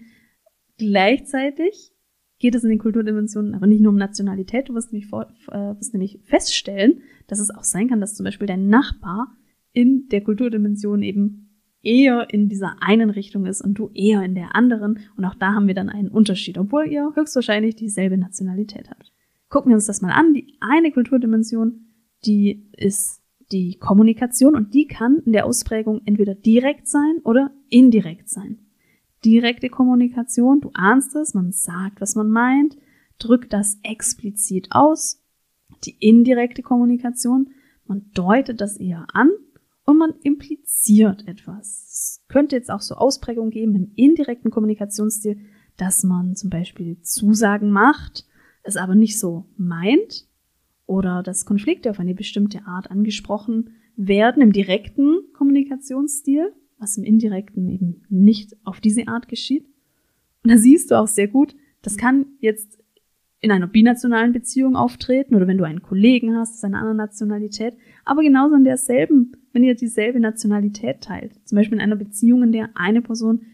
Gleichzeitig 0.78 1.92
geht 2.38 2.54
es 2.54 2.62
in 2.62 2.70
den 2.70 2.78
Kulturdimensionen 2.78 3.54
aber 3.54 3.66
nicht 3.66 3.82
nur 3.82 3.90
um 3.90 3.98
Nationalität. 3.98 4.68
Du 4.68 4.74
wirst 4.74 4.92
nämlich, 4.92 5.10
vor, 5.10 5.26
äh, 5.50 5.76
wirst 5.76 5.92
nämlich 5.92 6.20
feststellen, 6.24 7.02
dass 7.26 7.40
es 7.40 7.50
auch 7.50 7.64
sein 7.64 7.88
kann, 7.88 8.00
dass 8.00 8.14
zum 8.14 8.24
Beispiel 8.24 8.46
dein 8.46 8.68
Nachbar 8.68 9.36
in 9.72 10.08
der 10.08 10.22
Kulturdimension 10.22 11.02
eben 11.02 11.47
eher 11.82 12.28
in 12.30 12.48
dieser 12.48 12.76
einen 12.80 13.10
Richtung 13.10 13.46
ist 13.46 13.60
und 13.62 13.74
du 13.74 13.90
eher 13.94 14.22
in 14.22 14.34
der 14.34 14.54
anderen. 14.54 15.00
Und 15.16 15.24
auch 15.24 15.34
da 15.34 15.54
haben 15.54 15.66
wir 15.66 15.74
dann 15.74 15.88
einen 15.88 16.08
Unterschied, 16.08 16.58
obwohl 16.58 16.86
ihr 16.88 17.12
höchstwahrscheinlich 17.14 17.76
dieselbe 17.76 18.18
Nationalität 18.18 18.90
habt. 18.90 19.12
Gucken 19.48 19.70
wir 19.70 19.76
uns 19.76 19.86
das 19.86 20.02
mal 20.02 20.12
an. 20.12 20.34
Die 20.34 20.56
eine 20.60 20.92
Kulturdimension, 20.92 21.86
die 22.26 22.68
ist 22.76 23.22
die 23.52 23.78
Kommunikation 23.78 24.54
und 24.54 24.74
die 24.74 24.86
kann 24.86 25.22
in 25.24 25.32
der 25.32 25.46
Ausprägung 25.46 26.02
entweder 26.04 26.34
direkt 26.34 26.86
sein 26.86 27.20
oder 27.24 27.50
indirekt 27.70 28.28
sein. 28.28 28.58
Direkte 29.24 29.68
Kommunikation, 29.68 30.60
du 30.60 30.70
ahnst 30.74 31.16
es, 31.16 31.34
man 31.34 31.52
sagt, 31.52 32.00
was 32.00 32.14
man 32.14 32.30
meint, 32.30 32.76
drückt 33.18 33.52
das 33.52 33.78
explizit 33.82 34.68
aus. 34.70 35.24
Die 35.84 35.96
indirekte 35.98 36.62
Kommunikation, 36.62 37.50
man 37.86 38.10
deutet 38.12 38.60
das 38.60 38.76
eher 38.76 39.06
an 39.12 39.30
und 39.88 39.96
man 39.96 40.12
impliziert 40.22 41.26
etwas. 41.26 41.86
Es 41.90 42.24
könnte 42.28 42.56
jetzt 42.56 42.70
auch 42.70 42.82
so 42.82 42.96
Ausprägungen 42.96 43.50
geben 43.50 43.74
im 43.74 43.92
indirekten 43.96 44.50
Kommunikationsstil, 44.50 45.40
dass 45.78 46.04
man 46.04 46.36
zum 46.36 46.50
Beispiel 46.50 47.00
Zusagen 47.00 47.70
macht, 47.70 48.26
es 48.62 48.76
aber 48.76 48.94
nicht 48.94 49.18
so 49.18 49.46
meint 49.56 50.28
oder 50.84 51.22
dass 51.22 51.46
Konflikte 51.46 51.88
auf 51.88 52.00
eine 52.00 52.14
bestimmte 52.14 52.66
Art 52.66 52.90
angesprochen 52.90 53.70
werden 53.96 54.42
im 54.42 54.52
direkten 54.52 55.20
Kommunikationsstil, 55.32 56.52
was 56.76 56.98
im 56.98 57.04
indirekten 57.04 57.70
eben 57.70 58.02
nicht 58.10 58.58
auf 58.64 58.80
diese 58.80 59.08
Art 59.08 59.26
geschieht. 59.26 59.70
Und 60.44 60.52
da 60.52 60.58
siehst 60.58 60.90
du 60.90 60.96
auch 60.96 61.08
sehr 61.08 61.28
gut, 61.28 61.56
das 61.80 61.96
kann 61.96 62.26
jetzt 62.40 62.77
in 63.40 63.52
einer 63.52 63.68
binationalen 63.68 64.32
Beziehung 64.32 64.74
auftreten 64.74 65.34
oder 65.34 65.46
wenn 65.46 65.58
du 65.58 65.64
einen 65.64 65.82
Kollegen 65.82 66.36
hast, 66.36 66.50
das 66.50 66.56
ist 66.58 66.64
eine 66.64 66.78
andere 66.78 66.96
Nationalität, 66.96 67.74
aber 68.04 68.22
genauso 68.22 68.56
in 68.56 68.64
derselben, 68.64 69.32
wenn 69.52 69.62
ihr 69.62 69.76
dieselbe 69.76 70.18
Nationalität 70.18 71.02
teilt. 71.02 71.34
Zum 71.44 71.56
Beispiel 71.56 71.78
in 71.78 71.84
einer 71.84 71.96
Beziehung, 71.96 72.42
in 72.42 72.52
der 72.52 72.70
eine 72.74 73.00
Person 73.00 73.46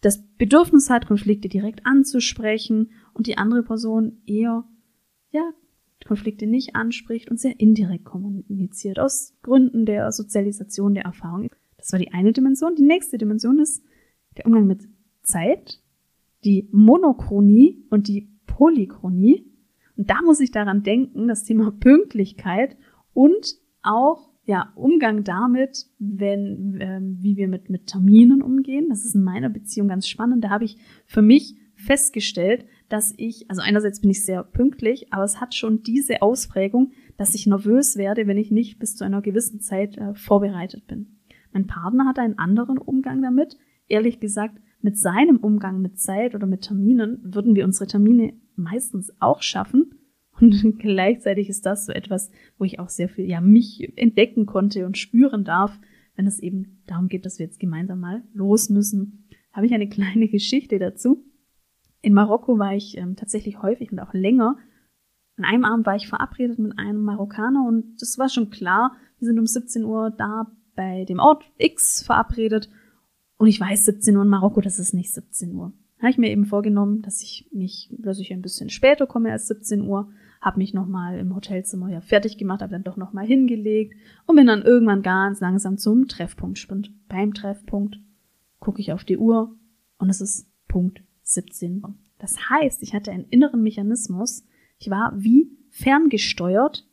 das 0.00 0.22
Bedürfnis 0.36 0.90
hat, 0.90 1.06
Konflikte 1.06 1.48
direkt 1.48 1.86
anzusprechen 1.86 2.90
und 3.14 3.26
die 3.26 3.38
andere 3.38 3.62
Person 3.62 4.20
eher, 4.26 4.64
ja, 5.30 5.52
Konflikte 6.06 6.46
nicht 6.46 6.76
anspricht 6.76 7.30
und 7.30 7.40
sehr 7.40 7.58
indirekt 7.58 8.04
kommuniziert, 8.04 8.98
aus 8.98 9.34
Gründen 9.42 9.86
der 9.86 10.12
Sozialisation, 10.12 10.94
der 10.94 11.04
Erfahrung. 11.04 11.50
Das 11.78 11.92
war 11.92 11.98
die 11.98 12.12
eine 12.12 12.32
Dimension. 12.32 12.74
Die 12.74 12.82
nächste 12.82 13.16
Dimension 13.16 13.58
ist 13.58 13.82
der 14.36 14.44
Umgang 14.44 14.66
mit 14.66 14.86
Zeit, 15.22 15.80
die 16.44 16.68
Monochronie 16.72 17.86
und 17.88 18.08
die 18.08 18.33
Polychronie. 18.56 19.46
Und 19.96 20.10
da 20.10 20.22
muss 20.22 20.40
ich 20.40 20.50
daran 20.50 20.82
denken, 20.82 21.28
das 21.28 21.44
Thema 21.44 21.72
Pünktlichkeit 21.72 22.76
und 23.12 23.56
auch 23.82 24.30
ja, 24.44 24.72
Umgang 24.76 25.24
damit, 25.24 25.86
wenn, 25.98 26.78
ähm, 26.80 27.16
wie 27.20 27.36
wir 27.36 27.48
mit, 27.48 27.70
mit 27.70 27.86
Terminen 27.86 28.42
umgehen. 28.42 28.88
Das 28.90 29.04
ist 29.04 29.14
in 29.14 29.24
meiner 29.24 29.48
Beziehung 29.48 29.88
ganz 29.88 30.06
spannend. 30.06 30.44
Da 30.44 30.50
habe 30.50 30.64
ich 30.64 30.76
für 31.06 31.22
mich 31.22 31.56
festgestellt, 31.74 32.66
dass 32.88 33.14
ich, 33.16 33.46
also 33.48 33.62
einerseits 33.62 34.00
bin 34.00 34.10
ich 34.10 34.24
sehr 34.24 34.44
pünktlich, 34.44 35.12
aber 35.12 35.24
es 35.24 35.40
hat 35.40 35.54
schon 35.54 35.82
diese 35.82 36.22
Ausprägung, 36.22 36.92
dass 37.16 37.34
ich 37.34 37.46
nervös 37.46 37.96
werde, 37.96 38.26
wenn 38.26 38.38
ich 38.38 38.50
nicht 38.50 38.78
bis 38.78 38.96
zu 38.96 39.04
einer 39.04 39.22
gewissen 39.22 39.60
Zeit 39.60 39.96
äh, 39.96 40.14
vorbereitet 40.14 40.86
bin. 40.86 41.18
Mein 41.52 41.66
Partner 41.66 42.06
hat 42.06 42.18
einen 42.18 42.38
anderen 42.38 42.78
Umgang 42.78 43.22
damit. 43.22 43.56
Ehrlich 43.88 44.20
gesagt, 44.20 44.58
mit 44.84 44.98
seinem 44.98 45.38
Umgang 45.38 45.80
mit 45.80 45.98
Zeit 45.98 46.34
oder 46.34 46.46
mit 46.46 46.62
Terminen 46.62 47.18
würden 47.24 47.54
wir 47.54 47.64
unsere 47.64 47.86
Termine 47.86 48.34
meistens 48.56 49.12
auch 49.20 49.42
schaffen. 49.42 49.94
Und 50.40 50.78
gleichzeitig 50.78 51.48
ist 51.48 51.66
das 51.66 51.86
so 51.86 51.92
etwas, 51.92 52.30
wo 52.58 52.64
ich 52.64 52.78
auch 52.78 52.88
sehr 52.88 53.08
viel, 53.08 53.28
ja, 53.28 53.40
mich 53.40 53.92
entdecken 53.96 54.46
konnte 54.46 54.86
und 54.86 54.98
spüren 54.98 55.44
darf, 55.44 55.78
wenn 56.16 56.26
es 56.26 56.40
eben 56.40 56.82
darum 56.86 57.08
geht, 57.08 57.26
dass 57.26 57.38
wir 57.38 57.46
jetzt 57.46 57.60
gemeinsam 57.60 58.00
mal 58.00 58.22
los 58.32 58.70
müssen. 58.70 59.28
Habe 59.52 59.66
ich 59.66 59.74
eine 59.74 59.88
kleine 59.90 60.28
Geschichte 60.28 60.78
dazu. 60.78 61.24
In 62.00 62.12
Marokko 62.12 62.58
war 62.58 62.74
ich 62.74 62.96
ähm, 62.98 63.16
tatsächlich 63.16 63.62
häufig 63.62 63.90
und 63.90 63.98
auch 63.98 64.12
länger. 64.12 64.58
An 65.36 65.44
einem 65.44 65.64
Abend 65.64 65.86
war 65.86 65.96
ich 65.96 66.06
verabredet 66.06 66.58
mit 66.58 66.78
einem 66.78 67.02
Marokkaner 67.02 67.66
und 67.66 68.00
es 68.00 68.18
war 68.18 68.28
schon 68.28 68.50
klar, 68.50 68.96
wir 69.18 69.26
sind 69.26 69.38
um 69.38 69.46
17 69.46 69.84
Uhr 69.84 70.10
da 70.10 70.52
bei 70.76 71.04
dem 71.06 71.18
Ort 71.18 71.44
X 71.58 72.02
verabredet 72.04 72.68
und 73.36 73.48
ich 73.48 73.58
weiß 73.58 73.86
17 73.86 74.16
Uhr 74.16 74.22
in 74.22 74.28
Marokko, 74.28 74.60
das 74.60 74.78
ist 74.78 74.94
nicht 74.94 75.12
17 75.12 75.54
Uhr. 75.54 75.72
Habe 76.04 76.10
ich 76.10 76.18
mir 76.18 76.30
eben 76.30 76.44
vorgenommen, 76.44 77.00
dass 77.00 77.22
ich 77.22 77.48
mich, 77.50 77.88
dass 77.90 78.18
ich 78.18 78.30
ein 78.30 78.42
bisschen 78.42 78.68
später 78.68 79.06
komme 79.06 79.32
als 79.32 79.48
17 79.48 79.80
Uhr, 79.80 80.10
habe 80.42 80.58
mich 80.58 80.74
nochmal 80.74 81.18
im 81.18 81.34
Hotelzimmer 81.34 81.88
ja 81.88 82.02
fertig 82.02 82.36
gemacht, 82.36 82.60
habe 82.60 82.72
dann 82.72 82.84
doch 82.84 82.98
nochmal 82.98 83.24
hingelegt 83.24 83.94
und 84.26 84.36
bin 84.36 84.46
dann 84.46 84.60
irgendwann 84.60 85.00
ganz 85.00 85.40
langsam 85.40 85.78
zum 85.78 86.06
Treffpunkt 86.06 86.58
sprint. 86.58 86.92
Beim 87.08 87.32
Treffpunkt 87.32 87.98
gucke 88.58 88.82
ich 88.82 88.92
auf 88.92 89.04
die 89.04 89.16
Uhr 89.16 89.56
und 89.96 90.10
es 90.10 90.20
ist 90.20 90.46
Punkt 90.68 91.02
17 91.22 91.82
Uhr. 91.82 91.94
Das 92.18 92.50
heißt, 92.50 92.82
ich 92.82 92.92
hatte 92.92 93.10
einen 93.10 93.24
inneren 93.30 93.62
Mechanismus. 93.62 94.44
Ich 94.78 94.90
war 94.90 95.14
wie 95.16 95.56
ferngesteuert. 95.70 96.86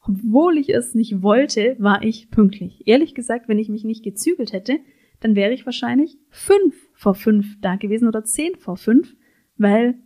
Obwohl 0.00 0.58
ich 0.58 0.72
es 0.72 0.94
nicht 0.94 1.22
wollte, 1.22 1.74
war 1.80 2.04
ich 2.04 2.30
pünktlich. 2.30 2.86
Ehrlich 2.86 3.16
gesagt, 3.16 3.48
wenn 3.48 3.58
ich 3.58 3.68
mich 3.68 3.82
nicht 3.82 4.04
gezügelt 4.04 4.52
hätte, 4.52 4.78
dann 5.24 5.36
wäre 5.36 5.54
ich 5.54 5.64
wahrscheinlich 5.64 6.18
fünf 6.28 6.74
vor 6.92 7.14
fünf 7.14 7.58
da 7.62 7.76
gewesen 7.76 8.08
oder 8.08 8.24
zehn 8.24 8.56
vor 8.56 8.76
fünf, 8.76 9.16
weil 9.56 9.98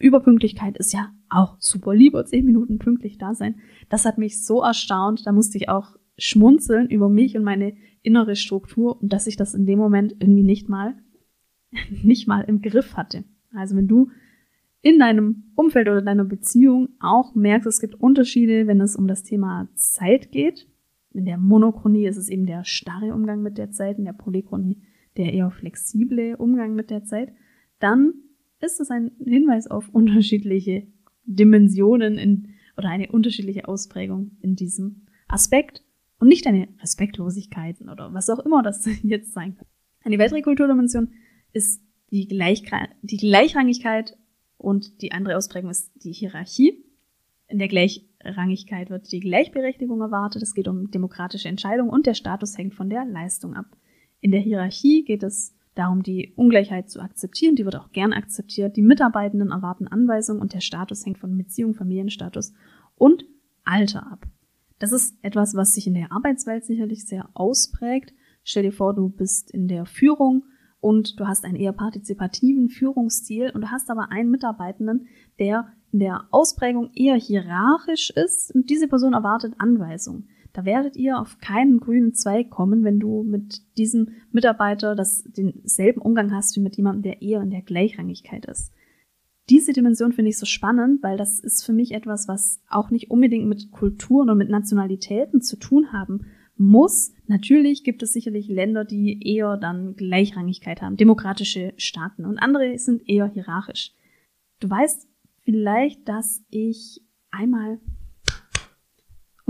Überpünktlichkeit 0.00 0.76
ist 0.76 0.92
ja 0.92 1.12
auch 1.28 1.54
super 1.60 1.94
lieber, 1.94 2.24
zehn 2.24 2.44
Minuten 2.44 2.80
pünktlich 2.80 3.16
da 3.16 3.32
sein. 3.32 3.60
Das 3.90 4.04
hat 4.04 4.18
mich 4.18 4.44
so 4.44 4.60
erstaunt, 4.60 5.24
da 5.24 5.30
musste 5.30 5.56
ich 5.56 5.68
auch 5.68 5.94
schmunzeln 6.18 6.90
über 6.90 7.08
mich 7.08 7.36
und 7.36 7.44
meine 7.44 7.76
innere 8.02 8.34
Struktur 8.34 9.00
und 9.00 9.12
dass 9.12 9.28
ich 9.28 9.36
das 9.36 9.54
in 9.54 9.66
dem 9.66 9.78
Moment 9.78 10.16
irgendwie 10.18 10.42
nicht 10.42 10.68
mal 10.68 10.96
nicht 12.02 12.26
mal 12.26 12.40
im 12.40 12.60
Griff 12.60 12.96
hatte. 12.96 13.22
Also 13.54 13.76
wenn 13.76 13.86
du 13.86 14.10
in 14.82 14.98
deinem 14.98 15.52
Umfeld 15.54 15.88
oder 15.88 16.02
deiner 16.02 16.24
Beziehung 16.24 16.88
auch 16.98 17.36
merkst, 17.36 17.68
es 17.68 17.80
gibt 17.80 17.94
Unterschiede, 17.94 18.66
wenn 18.66 18.80
es 18.80 18.96
um 18.96 19.06
das 19.06 19.22
Thema 19.22 19.68
Zeit 19.76 20.32
geht. 20.32 20.66
In 21.12 21.24
der 21.24 21.38
Monochronie 21.38 22.06
ist 22.06 22.16
es 22.16 22.28
eben 22.28 22.46
der 22.46 22.64
starre 22.64 23.14
Umgang 23.14 23.42
mit 23.42 23.58
der 23.58 23.70
Zeit, 23.70 23.98
in 23.98 24.04
der 24.04 24.12
Polychronie 24.12 24.82
der 25.16 25.32
eher 25.32 25.50
flexible 25.50 26.36
Umgang 26.36 26.74
mit 26.74 26.90
der 26.90 27.04
Zeit. 27.04 27.32
Dann 27.78 28.14
ist 28.60 28.80
es 28.80 28.90
ein 28.90 29.10
Hinweis 29.24 29.66
auf 29.66 29.88
unterschiedliche 29.88 30.86
Dimensionen 31.24 32.18
in, 32.18 32.54
oder 32.76 32.88
eine 32.90 33.10
unterschiedliche 33.10 33.68
Ausprägung 33.68 34.32
in 34.40 34.56
diesem 34.56 35.06
Aspekt 35.28 35.82
und 36.18 36.28
nicht 36.28 36.46
eine 36.46 36.68
Respektlosigkeit 36.80 37.80
oder 37.80 38.12
was 38.12 38.30
auch 38.30 38.38
immer 38.40 38.62
das 38.62 38.86
jetzt 39.02 39.32
sein 39.32 39.56
kann. 39.56 39.66
Eine 40.02 40.18
weitere 40.18 40.42
Kulturdimension 40.42 41.12
ist 41.52 41.82
die, 42.10 42.26
Gleich 42.26 42.64
die 43.02 43.16
Gleichrangigkeit 43.16 44.16
und 44.58 45.02
die 45.02 45.12
andere 45.12 45.36
Ausprägung 45.36 45.70
ist 45.70 45.90
die 46.02 46.12
Hierarchie. 46.12 46.84
In 47.48 47.58
der 47.58 47.68
Gleichrangigkeit 48.20 48.90
wird 48.90 49.10
die 49.12 49.20
Gleichberechtigung 49.20 50.00
erwartet. 50.00 50.42
Es 50.42 50.54
geht 50.54 50.68
um 50.68 50.90
demokratische 50.90 51.48
Entscheidungen 51.48 51.90
und 51.90 52.06
der 52.06 52.14
Status 52.14 52.56
hängt 52.56 52.74
von 52.74 52.90
der 52.90 53.04
Leistung 53.04 53.54
ab. 53.54 53.66
In 54.20 54.30
der 54.30 54.40
Hierarchie 54.40 55.04
geht 55.04 55.22
es 55.22 55.54
darum, 55.74 56.02
die 56.02 56.32
Ungleichheit 56.36 56.90
zu 56.90 57.00
akzeptieren. 57.00 57.56
Die 57.56 57.64
wird 57.64 57.76
auch 57.76 57.92
gern 57.92 58.12
akzeptiert. 58.12 58.76
Die 58.76 58.82
Mitarbeitenden 58.82 59.50
erwarten 59.50 59.88
Anweisungen 59.88 60.42
und 60.42 60.52
der 60.52 60.60
Status 60.60 61.04
hängt 61.06 61.18
von 61.18 61.36
Beziehung, 61.36 61.74
Familienstatus 61.74 62.52
und 62.96 63.24
Alter 63.64 64.10
ab. 64.10 64.26
Das 64.78 64.92
ist 64.92 65.16
etwas, 65.22 65.54
was 65.54 65.74
sich 65.74 65.86
in 65.86 65.94
der 65.94 66.12
Arbeitswelt 66.12 66.64
sicherlich 66.64 67.06
sehr 67.06 67.28
ausprägt. 67.34 68.12
Stell 68.44 68.62
dir 68.62 68.72
vor, 68.72 68.94
du 68.94 69.08
bist 69.08 69.50
in 69.50 69.68
der 69.68 69.86
Führung 69.86 70.44
und 70.80 71.20
du 71.20 71.26
hast 71.26 71.44
einen 71.44 71.56
eher 71.56 71.72
partizipativen 71.72 72.68
Führungsstil 72.68 73.50
und 73.54 73.60
du 73.60 73.70
hast 73.70 73.90
aber 73.90 74.10
einen 74.10 74.30
Mitarbeitenden, 74.30 75.06
der 75.38 75.72
der 75.92 76.24
Ausprägung 76.30 76.90
eher 76.94 77.16
hierarchisch 77.16 78.10
ist 78.10 78.54
und 78.54 78.70
diese 78.70 78.88
Person 78.88 79.12
erwartet 79.12 79.54
Anweisungen. 79.58 80.28
Da 80.52 80.64
werdet 80.64 80.96
ihr 80.96 81.18
auf 81.18 81.38
keinen 81.38 81.78
grünen 81.78 82.14
Zweig 82.14 82.50
kommen, 82.50 82.82
wenn 82.82 82.98
du 82.98 83.22
mit 83.22 83.62
diesem 83.78 84.08
Mitarbeiter 84.32 84.96
das, 84.96 85.22
denselben 85.24 86.00
Umgang 86.00 86.34
hast 86.34 86.56
wie 86.56 86.60
mit 86.60 86.76
jemandem, 86.76 87.02
der 87.02 87.22
eher 87.22 87.40
in 87.40 87.50
der 87.50 87.62
Gleichrangigkeit 87.62 88.46
ist. 88.46 88.72
Diese 89.48 89.72
Dimension 89.72 90.12
finde 90.12 90.30
ich 90.30 90.38
so 90.38 90.46
spannend, 90.46 91.02
weil 91.02 91.16
das 91.16 91.40
ist 91.40 91.64
für 91.64 91.72
mich 91.72 91.92
etwas, 91.92 92.28
was 92.28 92.62
auch 92.68 92.90
nicht 92.90 93.10
unbedingt 93.10 93.48
mit 93.48 93.72
Kulturen 93.72 94.30
und 94.30 94.38
mit 94.38 94.48
Nationalitäten 94.48 95.40
zu 95.40 95.56
tun 95.56 95.92
haben 95.92 96.26
muss. 96.56 97.12
Natürlich 97.26 97.82
gibt 97.82 98.02
es 98.02 98.12
sicherlich 98.12 98.48
Länder, 98.48 98.84
die 98.84 99.20
eher 99.24 99.56
dann 99.56 99.96
Gleichrangigkeit 99.96 100.82
haben, 100.82 100.96
demokratische 100.96 101.72
Staaten 101.78 102.26
und 102.26 102.38
andere 102.38 102.78
sind 102.78 103.08
eher 103.08 103.26
hierarchisch. 103.26 103.92
Du 104.60 104.68
weißt 104.68 105.08
vielleicht, 105.44 106.08
dass 106.08 106.44
ich 106.50 107.02
einmal 107.30 107.80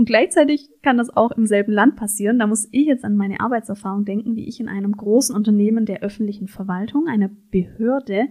und 0.01 0.05
gleichzeitig 0.05 0.71
kann 0.81 0.97
das 0.97 1.15
auch 1.15 1.29
im 1.29 1.45
selben 1.45 1.71
Land 1.71 1.95
passieren. 1.95 2.39
Da 2.39 2.47
muss 2.47 2.67
ich 2.71 2.87
jetzt 2.87 3.05
an 3.05 3.15
meine 3.15 3.39
Arbeitserfahrung 3.39 4.03
denken, 4.03 4.35
wie 4.35 4.47
ich 4.47 4.59
in 4.59 4.67
einem 4.67 4.93
großen 4.93 5.35
Unternehmen 5.35 5.85
der 5.85 6.01
öffentlichen 6.01 6.47
Verwaltung, 6.47 7.05
einer 7.07 7.29
Behörde, 7.51 8.29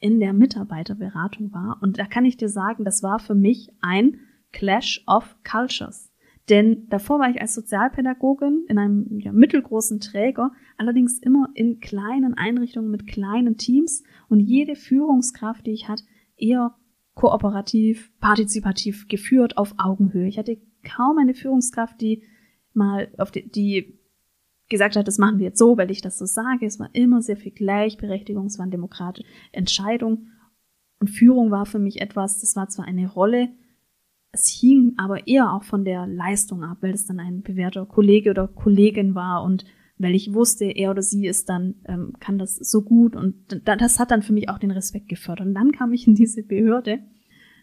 in 0.00 0.20
der 0.20 0.32
Mitarbeiterberatung 0.32 1.52
war. 1.52 1.78
Und 1.82 1.98
da 1.98 2.06
kann 2.06 2.24
ich 2.24 2.38
dir 2.38 2.48
sagen, 2.48 2.84
das 2.84 3.02
war 3.02 3.18
für 3.18 3.34
mich 3.34 3.68
ein 3.82 4.20
Clash 4.52 5.04
of 5.06 5.36
Cultures. 5.44 6.10
Denn 6.48 6.88
davor 6.88 7.20
war 7.20 7.28
ich 7.28 7.42
als 7.42 7.54
Sozialpädagogin 7.54 8.64
in 8.68 8.78
einem 8.78 9.20
ja, 9.20 9.32
mittelgroßen 9.32 10.00
Träger, 10.00 10.50
allerdings 10.78 11.18
immer 11.18 11.50
in 11.54 11.78
kleinen 11.78 12.34
Einrichtungen 12.34 12.90
mit 12.90 13.06
kleinen 13.06 13.58
Teams 13.58 14.02
und 14.30 14.40
jede 14.40 14.76
Führungskraft, 14.76 15.66
die 15.66 15.72
ich 15.72 15.88
hatte, 15.88 16.04
eher 16.36 16.74
kooperativ, 17.14 18.10
partizipativ 18.20 19.08
geführt 19.08 19.58
auf 19.58 19.74
Augenhöhe. 19.78 20.28
Ich 20.28 20.38
hatte 20.38 20.58
kaum 20.82 21.18
eine 21.18 21.34
Führungskraft, 21.34 22.00
die 22.00 22.22
mal 22.74 23.12
auf 23.18 23.30
die, 23.30 23.50
die 23.50 23.98
gesagt 24.68 24.96
hat, 24.96 25.06
das 25.06 25.18
machen 25.18 25.38
wir 25.38 25.46
jetzt 25.46 25.58
so, 25.58 25.76
weil 25.76 25.90
ich 25.90 26.00
das 26.00 26.18
so 26.18 26.24
sage. 26.24 26.66
Es 26.66 26.80
war 26.80 26.88
immer 26.94 27.20
sehr 27.20 27.36
viel 27.36 27.52
Gleichberechtigung, 27.52 28.46
es 28.46 28.58
waren 28.58 28.70
demokratische 28.70 29.28
Entscheidungen. 29.52 30.30
Und 30.98 31.08
Führung 31.08 31.50
war 31.50 31.66
für 31.66 31.78
mich 31.78 32.00
etwas, 32.00 32.40
das 32.40 32.56
war 32.56 32.68
zwar 32.68 32.86
eine 32.86 33.10
Rolle, 33.10 33.50
es 34.32 34.48
hing 34.48 34.94
aber 34.96 35.26
eher 35.26 35.52
auch 35.52 35.62
von 35.62 35.84
der 35.84 36.06
Leistung 36.06 36.64
ab, 36.64 36.78
weil 36.80 36.94
es 36.94 37.04
dann 37.04 37.20
ein 37.20 37.42
bewährter 37.42 37.84
Kollege 37.84 38.30
oder 38.30 38.48
Kollegin 38.48 39.14
war 39.14 39.42
und 39.42 39.64
weil 40.02 40.14
ich 40.14 40.34
wusste, 40.34 40.64
er 40.64 40.90
oder 40.90 41.02
sie 41.02 41.26
ist 41.26 41.48
dann, 41.48 41.76
ähm, 41.86 42.14
kann 42.18 42.38
das 42.38 42.56
so 42.56 42.82
gut 42.82 43.16
und 43.16 43.34
das 43.64 43.98
hat 43.98 44.10
dann 44.10 44.22
für 44.22 44.32
mich 44.32 44.48
auch 44.48 44.58
den 44.58 44.70
Respekt 44.70 45.08
gefördert. 45.08 45.46
Und 45.46 45.54
dann 45.54 45.72
kam 45.72 45.92
ich 45.92 46.06
in 46.06 46.14
diese 46.14 46.42
Behörde, 46.42 47.00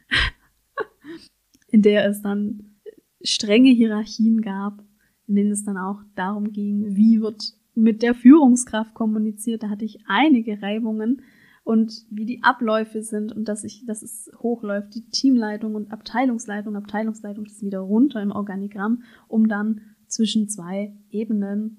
in 1.68 1.82
der 1.82 2.08
es 2.08 2.22
dann 2.22 2.78
strenge 3.22 3.72
Hierarchien 3.72 4.42
gab, 4.42 4.84
in 5.28 5.36
denen 5.36 5.52
es 5.52 5.66
dann 5.66 5.78
auch 5.78 6.02
darum 6.16 6.52
ging, 6.52 6.96
wie 6.96 7.22
wird 7.22 7.54
mit 7.76 8.02
der 8.02 8.16
Führungskraft 8.16 8.94
kommuniziert. 8.94 9.64
Da 9.64 9.70
hatte 9.70 9.86
ich 9.86 10.00
einige 10.08 10.62
Reibungen 10.62 11.22
und 11.64 12.06
wie 12.10 12.26
die 12.26 12.42
Abläufe 12.42 13.04
sind 13.04 13.32
und 13.32 13.48
dass 13.48 13.64
ich, 13.64 13.86
dass 13.86 14.02
es 14.02 14.32
hochläuft, 14.40 14.96
die 14.96 15.10
Teamleitung 15.10 15.76
und 15.76 15.92
Abteilungsleitung, 15.92 16.76
Abteilungsleitung 16.76 17.46
ist 17.46 17.62
wieder 17.62 17.80
runter 17.80 18.22
im 18.22 18.32
Organigramm, 18.32 19.04
um 19.28 19.48
dann 19.48 19.82
zwischen 20.08 20.50
zwei 20.50 20.96
Ebenen 21.12 21.78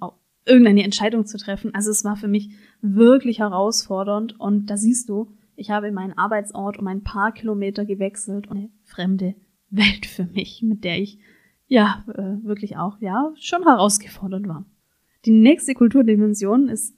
irgendeine 0.51 0.83
Entscheidung 0.83 1.25
zu 1.25 1.39
treffen. 1.39 1.75
Also 1.75 1.91
es 1.91 2.05
war 2.05 2.17
für 2.17 2.29
mich 2.29 2.51
wirklich 2.83 3.39
herausfordernd 3.39 4.39
und 4.39 4.67
da 4.67 4.77
siehst 4.77 5.09
du, 5.09 5.33
ich 5.57 5.71
habe 5.71 5.93
meinen 5.93 6.19
Arbeitsort 6.19 6.79
um 6.79 6.87
ein 6.87 7.03
paar 7.03 7.33
Kilometer 7.33 7.85
gewechselt 7.85 8.49
und 8.49 8.57
eine 8.57 8.71
fremde 8.85 9.35
Welt 9.71 10.07
für 10.07 10.25
mich, 10.25 10.63
mit 10.63 10.85
der 10.85 10.99
ich 10.99 11.19
ja 11.69 12.05
äh, 12.15 12.45
wirklich 12.45 12.77
auch 12.77 13.01
ja 13.01 13.33
schon 13.37 13.63
herausgefordert 13.63 14.49
war. 14.49 14.67
Die 15.25 15.31
nächste 15.31 15.75
Kulturdimension 15.75 16.69
ist 16.69 16.97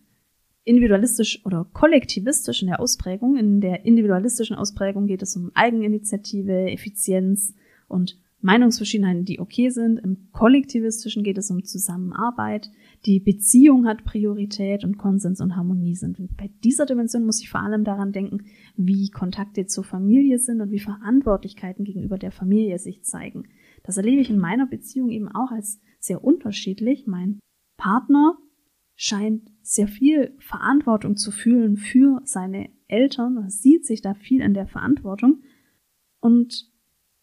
individualistisch 0.65 1.45
oder 1.45 1.67
kollektivistisch 1.73 2.63
in 2.63 2.69
der 2.69 2.81
Ausprägung. 2.81 3.37
In 3.37 3.61
der 3.61 3.85
individualistischen 3.85 4.57
Ausprägung 4.57 5.07
geht 5.07 5.23
es 5.23 5.37
um 5.37 5.51
Eigeninitiative, 5.55 6.71
Effizienz 6.71 7.55
und 7.89 8.19
Meinungsverschiedenheiten, 8.43 9.25
die 9.25 9.41
okay 9.41 9.71
sind. 9.71 9.99
Im 9.99 10.31
kollektivistischen 10.33 11.23
geht 11.23 11.39
es 11.39 11.51
um 11.51 11.65
Zusammenarbeit. 11.65 12.71
Die 13.07 13.21
Beziehung 13.21 13.87
hat 13.87 14.05
Priorität 14.05 14.85
und 14.85 14.99
Konsens 14.99 15.41
und 15.41 15.57
Harmonie 15.57 15.95
sind. 15.95 16.19
Und 16.19 16.37
bei 16.37 16.51
dieser 16.63 16.85
Dimension 16.85 17.25
muss 17.25 17.41
ich 17.41 17.49
vor 17.49 17.61
allem 17.61 17.85
daran 17.85 18.13
denken, 18.13 18.45
wie 18.77 19.11
Kontakte 19.11 19.67
zur 19.67 19.85
Familie 19.85 20.39
sind 20.39 20.61
und 20.61 20.71
wie 20.71 20.81
Verantwortlichkeiten 20.81 21.85
gegenüber 21.85 22.19
der 22.19 22.33
Familie 22.33 22.79
sich 22.79 23.05
zeigen. 23.05 23.45
Das 23.85 23.97
erlebe 23.97 24.21
ich 24.21 24.31
in 24.31 24.39
meiner 24.39 24.67
Beziehung 24.67 25.11
eben 25.11 25.29
auch 25.29 25.51
als 25.51 25.81
sehr 26.01 26.23
unterschiedlich. 26.23 27.07
Mein 27.07 27.39
Partner 27.77 28.37
scheint 28.97 29.51
sehr 29.63 29.89
viel 29.89 30.35
Verantwortung 30.39 31.17
zu 31.17 31.31
fühlen 31.31 31.77
für 31.77 32.21
seine 32.25 32.71
Eltern, 32.89 33.39
er 33.39 33.51
sieht 33.51 33.87
sich 33.87 34.03
da 34.03 34.15
viel 34.15 34.43
in 34.43 34.55
der 34.55 34.67
Verantwortung 34.67 35.43
und 36.21 36.72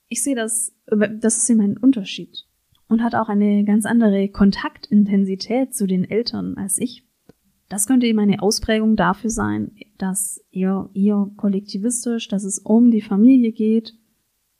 ich 0.10 0.24
sehe 0.24 0.36
das, 0.36 0.76
das 0.88 1.38
ist 1.38 1.50
eben 1.50 1.62
ein 1.62 1.78
Unterschied 1.78 2.46
und 2.88 3.04
hat 3.04 3.16
auch 3.16 3.30
eine 3.30 3.64
ganz 3.64 3.86
andere 3.86 4.28
Kontaktintensität 4.30 5.74
zu 5.74 5.88
den 5.88 6.04
Eltern 6.04 6.56
als 6.58 6.80
ich. 6.80 7.06
Das 7.70 7.86
könnte 7.86 8.08
eben 8.08 8.20
eine 8.20 8.42
Ausprägung 8.42 8.96
dafür 8.96 9.30
sein, 9.30 9.72
dass 10.00 10.44
er 10.52 10.90
eher 10.96 11.30
kollektivistisch, 11.38 12.28
dass 12.28 12.44
es 12.44 12.58
um 12.58 12.90
die 12.90 13.02
Familie 13.02 13.52
geht, 13.52 13.94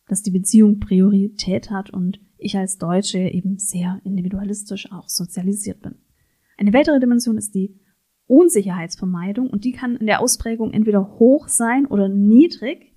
dass 0.08 0.22
die 0.22 0.32
Beziehung 0.32 0.80
Priorität 0.80 1.72
hat 1.72 1.90
und 1.90 2.20
ich 2.38 2.56
als 2.56 2.78
Deutsche 2.78 3.20
eben 3.20 3.58
sehr 3.58 4.00
individualistisch 4.04 4.92
auch 4.92 5.10
sozialisiert 5.10 5.82
bin. 5.82 5.96
Eine 6.58 6.74
weitere 6.74 7.00
Dimension 7.00 7.38
ist 7.38 7.56
die 7.56 7.80
Unsicherheitsvermeidung 8.28 9.50
und 9.50 9.66
die 9.66 9.72
kann 9.72 9.96
in 9.96 10.06
der 10.06 10.22
Ausprägung 10.22 10.72
entweder 10.72 11.18
hoch 11.18 11.48
sein 11.48 11.88
oder 11.88 12.10
niedrig. 12.10 12.89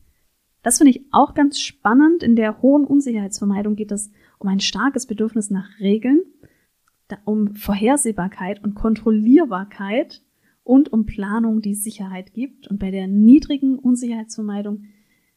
Das 0.63 0.79
finde 0.79 0.93
ich 0.93 1.05
auch 1.11 1.35
ganz 1.35 1.59
spannend. 1.61 2.23
In 2.23 2.37
der 2.37 2.63
hohen 2.63 2.85
Unsicherheitsvermeidung 2.85 3.77
geht 3.77 3.93
es 3.93 4.11
um 4.39 4.49
ein 4.49 4.61
starkes 4.61 5.07
Bedürfnis 5.07 5.51
nach 5.51 5.69
Regeln, 5.81 6.23
um 7.25 7.55
Vorhersehbarkeit 7.55 8.63
und 8.63 8.75
Kontrollierbarkeit 8.75 10.23
und 10.65 10.93
um 10.93 11.05
Planung, 11.05 11.61
die 11.61 11.75
Sicherheit 11.75 12.33
gibt. 12.33 12.69
Und 12.69 12.79
bei 12.79 12.91
der 12.91 13.09
niedrigen 13.09 13.79
Unsicherheitsvermeidung 13.79 14.85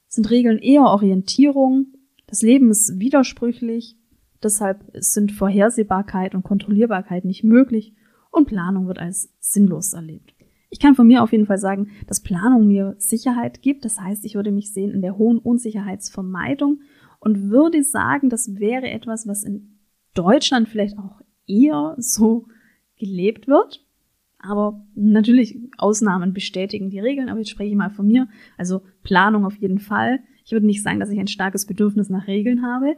sind 0.08 0.30
Regeln 0.30 0.60
eher 0.60 0.84
Orientierung. 0.84 1.88
Das 2.28 2.42
Leben 2.42 2.70
ist 2.70 3.00
widersprüchlich. 3.00 3.98
Deshalb 4.44 4.84
sind 4.94 5.32
Vorhersehbarkeit 5.32 6.36
und 6.36 6.44
Kontrollierbarkeit 6.44 7.26
nicht 7.26 7.44
möglich 7.44 7.96
und 8.32 8.48
Planung 8.48 8.88
wird 8.88 9.00
als 9.00 9.34
sinnlos 9.40 9.94
erlebt. 9.94 10.35
Ich 10.70 10.80
kann 10.80 10.96
von 10.96 11.08
mir 11.08 11.24
auf 11.24 11.32
jeden 11.32 11.46
Fall 11.46 11.58
sagen, 11.58 11.92
dass 12.08 12.22
Planung 12.22 12.68
mir 12.68 12.96
Sicherheit 12.98 13.62
gibt. 13.62 13.86
Das 13.86 14.00
heißt, 14.00 14.26
ich 14.26 14.36
würde 14.36 14.52
mich 14.52 14.74
sehen 14.74 14.92
in 14.92 15.02
der 15.02 15.18
hohen 15.18 15.38
Unsicherheitsvermeidung 15.38 16.82
und 17.20 17.50
würde 17.50 17.84
sagen, 17.84 18.30
das 18.30 18.60
wäre 18.60 18.90
etwas, 18.90 19.28
was 19.28 19.44
in 19.44 19.80
Deutschland 20.14 20.70
vielleicht 20.70 20.98
auch 20.98 21.22
eher 21.48 21.96
so 21.98 22.48
gelebt 22.98 23.48
wird. 23.48 23.86
Aber 24.40 24.86
natürlich, 24.94 25.58
Ausnahmen 25.78 26.34
bestätigen 26.34 26.90
die 26.90 27.00
Regeln, 27.00 27.30
aber 27.30 27.40
jetzt 27.40 27.50
spreche 27.50 27.72
ich 27.72 27.76
mal 27.76 27.90
von 27.90 28.08
mir. 28.08 28.28
Also 28.58 28.82
Planung 29.04 29.46
auf 29.46 29.58
jeden 29.58 29.80
Fall. 29.80 30.20
Ich 30.44 30.52
würde 30.52 30.66
nicht 30.66 30.84
sagen, 30.84 31.00
dass 31.00 31.10
ich 31.10 31.20
ein 31.20 31.28
starkes 31.28 31.66
Bedürfnis 31.66 32.10
nach 32.10 32.28
Regeln 32.28 32.64
habe. 32.64 32.96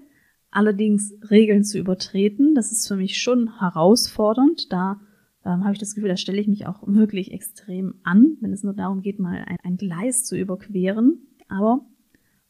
Allerdings 0.52 1.14
Regeln 1.30 1.64
zu 1.64 1.78
übertreten, 1.78 2.56
das 2.56 2.72
ist 2.72 2.88
für 2.88 2.96
mich 2.96 3.18
schon 3.22 3.60
herausfordernd. 3.60 4.72
Da 4.72 5.00
ähm, 5.48 5.64
habe 5.64 5.74
ich 5.74 5.80
das 5.80 5.96
Gefühl, 5.96 6.10
da 6.10 6.18
stelle 6.18 6.42
ich 6.42 6.48
mich 6.48 6.68
auch 6.68 6.84
wirklich 6.86 7.32
extrem 7.32 7.96
an, 8.04 8.38
wenn 8.42 8.52
es 8.52 8.64
nur 8.64 8.74
darum 8.74 9.02
geht, 9.02 9.18
mal 9.18 9.44
ein, 9.48 9.58
ein 9.64 9.78
Gleis 9.78 10.24
zu 10.24 10.38
überqueren. 10.38 11.26
Aber 11.48 11.86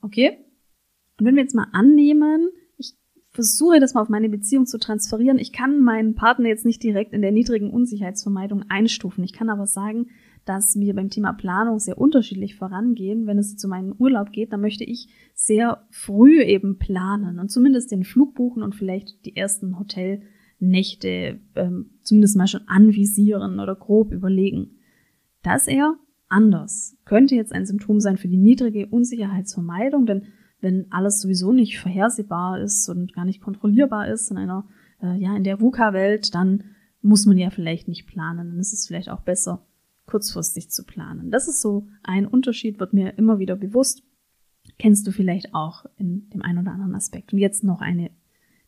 okay. 0.02 0.40
Und 1.20 1.26
wenn 1.26 1.36
wir 1.36 1.44
jetzt 1.44 1.56
mal 1.56 1.68
annehmen, 1.74 2.50
ich 2.78 2.96
versuche 3.30 3.80
das 3.80 3.94
mal 3.94 4.02
auf 4.02 4.10
meine 4.10 4.30
Beziehung 4.30 4.66
zu 4.66 4.80
transferieren. 4.80 5.38
Ich 5.38 5.54
kann 5.54 5.80
meinen 5.80 6.16
Partner 6.16 6.50
jetzt 6.50 6.66
nicht 6.66 6.82
direkt 6.82 7.14
in 7.14 7.22
der 7.22 7.32
niedrigen 7.32 7.70
Unsicherheitsvermeidung 7.70 8.64
einstufen. 8.70 9.24
Ich 9.24 9.34
kann 9.34 9.50
aber 9.50 9.68
sagen, 9.68 10.08
dass 10.46 10.76
wir 10.80 10.96
beim 10.96 11.10
Thema 11.10 11.34
Planung 11.34 11.78
sehr 11.78 12.00
unterschiedlich 12.00 12.56
vorangehen. 12.56 13.28
Wenn 13.28 13.38
es 13.38 13.58
zu 13.58 13.68
meinem 13.68 13.94
Urlaub 14.00 14.32
geht, 14.32 14.54
dann 14.54 14.62
möchte 14.62 14.86
ich 14.86 15.10
sehr 15.36 15.86
früh 15.92 16.42
eben 16.42 16.80
planen 16.80 17.40
und 17.40 17.52
zumindest 17.52 17.92
den 17.92 18.04
Flug 18.04 18.34
buchen 18.34 18.64
und 18.64 18.74
vielleicht 18.74 19.26
die 19.26 19.36
ersten 19.36 19.78
Hotelnächte 20.60 21.40
ähm, 21.56 21.92
zumindest 22.04 22.38
mal 22.38 22.48
schon 22.48 22.68
anvisieren 22.68 23.60
oder 23.60 23.76
grob 23.76 24.12
überlegen. 24.12 24.80
Das 25.44 25.68
eher 25.68 25.96
anders. 26.30 26.98
Könnte 27.06 27.36
jetzt 27.36 27.54
ein 27.54 27.66
Symptom 27.66 28.00
sein 28.00 28.18
für 28.18 28.28
die 28.28 28.38
niedrige 28.38 28.88
Unsicherheitsvermeidung, 28.88 30.06
denn 30.06 30.24
wenn 30.60 30.92
alles 30.92 31.22
sowieso 31.22 31.54
nicht 31.54 31.80
vorhersehbar 31.80 32.60
ist 32.60 32.90
und 32.90 33.14
gar 33.14 33.26
nicht 33.26 33.42
kontrollierbar 33.42 34.08
ist 34.08 34.32
in 34.32 34.38
einer, 34.38 34.68
äh, 35.02 35.16
ja, 35.18 35.36
in 35.36 35.44
der 35.44 35.62
VUCA-Welt, 35.62 36.34
dann 36.34 36.64
muss 37.02 37.26
man 37.26 37.38
ja 37.38 37.52
vielleicht 37.52 37.88
nicht 37.88 38.08
planen. 38.08 38.50
Dann 38.50 38.60
ist 38.60 38.74
es 38.74 38.88
vielleicht 38.88 39.10
auch 39.10 39.22
besser, 39.22 39.66
kurzfristig 40.08 40.70
zu 40.70 40.84
planen. 40.84 41.30
Das 41.30 41.48
ist 41.48 41.62
so 41.62 41.88
ein 42.02 42.26
Unterschied, 42.26 42.80
wird 42.80 42.94
mir 42.94 43.18
immer 43.18 43.38
wieder 43.38 43.56
bewusst. 43.56 44.04
Kennst 44.80 45.06
du 45.06 45.12
vielleicht 45.12 45.54
auch 45.54 45.86
in 45.98 46.30
dem 46.32 46.42
einen 46.42 46.60
oder 46.60 46.72
anderen 46.72 46.96
Aspekt. 46.96 47.32
Und 47.32 47.40
jetzt 47.40 47.64
noch 47.64 47.80
eine 47.80 48.10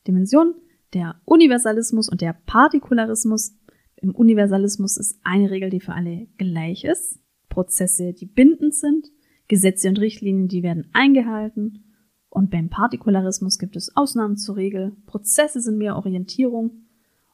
Dimension, 0.07 0.53
der 0.93 1.21
Universalismus 1.25 2.09
und 2.09 2.21
der 2.21 2.33
Partikularismus. 2.45 3.55
Im 3.97 4.15
Universalismus 4.15 4.97
ist 4.97 5.19
eine 5.23 5.51
Regel, 5.51 5.69
die 5.69 5.79
für 5.79 5.93
alle 5.93 6.27
gleich 6.37 6.83
ist. 6.83 7.19
Prozesse, 7.49 8.13
die 8.13 8.25
bindend 8.25 8.73
sind. 8.73 9.07
Gesetze 9.47 9.89
und 9.89 9.99
Richtlinien, 9.99 10.47
die 10.47 10.63
werden 10.63 10.89
eingehalten. 10.93 11.83
Und 12.29 12.51
beim 12.51 12.69
Partikularismus 12.69 13.57
gibt 13.57 13.75
es 13.75 13.95
Ausnahmen 13.95 14.37
zur 14.37 14.55
Regel. 14.55 14.95
Prozesse 15.07 15.59
sind 15.59 15.77
mehr 15.77 15.95
Orientierung 15.95 16.85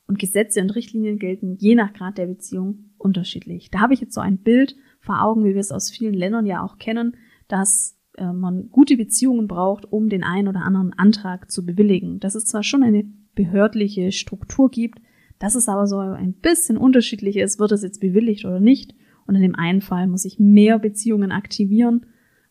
und 0.08 0.20
Gesetze 0.20 0.62
und 0.62 0.72
Richtlinien 0.76 1.20
gelten 1.20 1.58
je 1.60 1.76
nach 1.76 1.94
Grad 1.94 2.18
der 2.18 2.28
Beziehung 2.28 2.92
unterschiedlich. 2.98 3.70
Da 3.72 3.80
habe 3.80 3.94
ich 3.94 4.02
jetzt 4.02 4.14
so 4.14 4.22
ein 4.22 4.38
Bild 4.38 4.76
vor 5.00 5.22
Augen, 5.22 5.44
wie 5.44 5.54
wir 5.54 5.60
es 5.60 5.72
aus 5.72 5.90
vielen 5.90 6.14
Ländern 6.14 6.46
ja 6.46 6.64
auch 6.64 6.78
kennen, 6.78 7.18
dass 7.48 7.98
äh, 8.18 8.32
man 8.32 8.70
gute 8.72 8.98
Beziehungen 8.98 9.48
braucht, 9.48 9.92
um 9.92 10.10
den 10.10 10.24
einen 10.24 10.48
oder 10.48 10.62
anderen 10.62 10.94
Antrag 10.94 11.52
zu 11.52 11.66
bewilligen. 11.66 12.20
Dass 12.20 12.36
es 12.36 12.46
zwar 12.46 12.64
schon 12.64 12.84
eine 12.84 13.06
behördliche 13.36 14.12
Struktur 14.12 14.70
gibt, 14.70 15.00
dass 15.40 15.56
es 15.56 15.68
aber 15.68 15.88
so 15.88 15.98
ein 15.98 16.34
bisschen 16.34 16.78
unterschiedlich 16.78 17.38
ist, 17.38 17.60
wird 17.60 17.72
es 17.72 17.84
jetzt 17.84 18.00
bewilligt 18.00 18.46
oder 18.46 18.60
nicht. 18.60 18.96
Und 19.28 19.36
in 19.36 19.42
dem 19.42 19.56
einen 19.56 19.82
Fall 19.82 20.08
muss 20.08 20.26
ich 20.26 20.40
mehr 20.40 20.80
Beziehungen 20.80 21.32
aktivieren, 21.32 22.06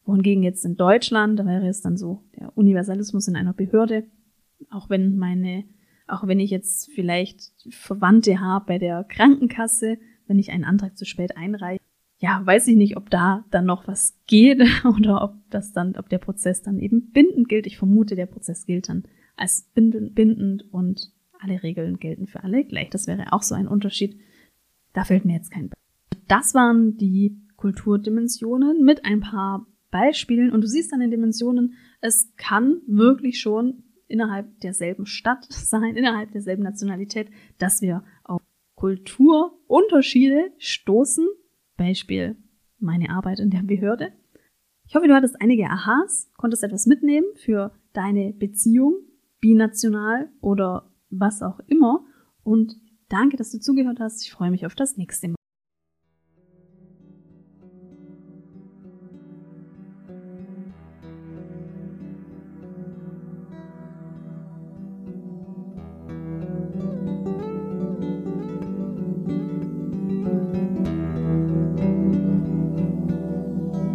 wohingegen 0.05 0.43
jetzt 0.43 0.65
in 0.65 0.77
Deutschland, 0.77 1.39
da 1.39 1.47
wäre 1.47 1.69
es 1.69 1.81
dann 1.81 1.97
so 1.97 2.25
der 2.39 2.57
Universalismus 2.57 3.29
in 3.29 3.37
einer 3.37 3.55
Behörde, 3.55 4.05
auch 4.71 4.91
wenn 4.91 5.17
meine, 5.17 5.65
auch 6.07 6.27
wenn 6.27 6.41
ich 6.41 6.51
jetzt 6.51 6.91
vielleicht 6.93 7.53
Verwandte 7.71 8.41
habe 8.41 8.67
bei 8.67 8.79
der 8.79 9.05
Krankenkasse, 9.05 9.99
wenn 10.27 10.39
ich 10.39 10.51
einen 10.51 10.65
Antrag 10.65 10.97
zu 10.97 11.05
spät 11.05 11.37
einreiche, 11.37 11.81
ja, 12.19 12.41
weiß 12.45 12.69
ich 12.69 12.77
nicht, 12.77 12.97
ob 12.97 13.11
da 13.11 13.45
dann 13.51 13.67
noch 13.67 13.87
was 13.87 14.19
geht 14.27 14.63
oder 14.85 15.23
ob 15.23 15.35
das 15.51 15.73
dann, 15.73 15.97
ob 15.97 16.09
der 16.09 16.19
Prozess 16.19 16.63
dann 16.63 16.79
eben 16.79 17.11
bindend 17.11 17.49
gilt. 17.49 17.67
Ich 17.67 17.79
vermute, 17.79 18.15
der 18.15 18.27
Prozess 18.27 18.67
gilt 18.67 18.89
dann 18.89 19.05
als 19.37 19.71
bindend 19.75 20.73
und 20.73 21.13
alle 21.41 21.63
Regeln 21.63 21.99
gelten 21.99 22.27
für 22.27 22.43
alle 22.43 22.65
gleich. 22.65 22.91
Das 22.91 23.07
wäre 23.07 23.33
auch 23.33 23.43
so 23.43 23.55
ein 23.55 23.69
Unterschied. 23.69 24.19
Da 24.93 25.05
fällt 25.05 25.25
mir 25.25 25.35
jetzt 25.35 25.51
kein 25.51 25.71
das 26.29 26.55
waren 26.55 26.97
die 26.97 27.41
Kulturdimensionen 27.57 28.83
mit 28.83 29.05
ein 29.05 29.21
paar 29.21 29.67
Beispielen. 29.91 30.53
Und 30.53 30.63
du 30.63 30.67
siehst 30.67 30.93
an 30.93 31.01
den 31.01 31.11
Dimensionen, 31.11 31.75
es 32.01 32.33
kann 32.37 32.81
wirklich 32.87 33.41
schon 33.41 33.85
innerhalb 34.09 34.61
derselben 34.61 35.07
Stadt 35.07 35.45
sein, 35.51 35.97
innerhalb 35.97 36.33
derselben 36.33 36.63
Nationalität, 36.63 37.29
dass 37.59 37.83
wir 37.83 38.05
auf 38.25 38.43
Kulturunterschiede 38.77 40.53
stoßen. 40.59 41.27
Beispiel 41.77 42.37
meine 42.79 43.11
Arbeit 43.11 43.41
in 43.41 43.51
der 43.51 43.63
Behörde. 43.63 44.13
Ich 44.87 44.95
hoffe, 44.95 45.09
du 45.09 45.15
hattest 45.15 45.41
einige 45.41 45.71
Aha's, 45.71 46.31
konntest 46.37 46.63
etwas 46.63 46.87
mitnehmen 46.87 47.27
für 47.37 47.73
deine 47.95 48.35
Beziehung, 48.35 48.95
binational 49.45 50.31
oder 50.41 50.91
was 51.11 51.43
auch 51.43 51.61
immer. 51.67 52.03
Und 52.45 52.81
danke, 53.11 53.37
dass 53.37 53.51
du 53.51 53.61
zugehört 53.61 54.01
hast. 54.01 54.23
Ich 54.23 54.33
freue 54.33 54.51
mich 54.51 54.65
auf 54.65 54.75
das 54.75 54.97
nächste 54.97 55.29
Mal. 55.29 55.35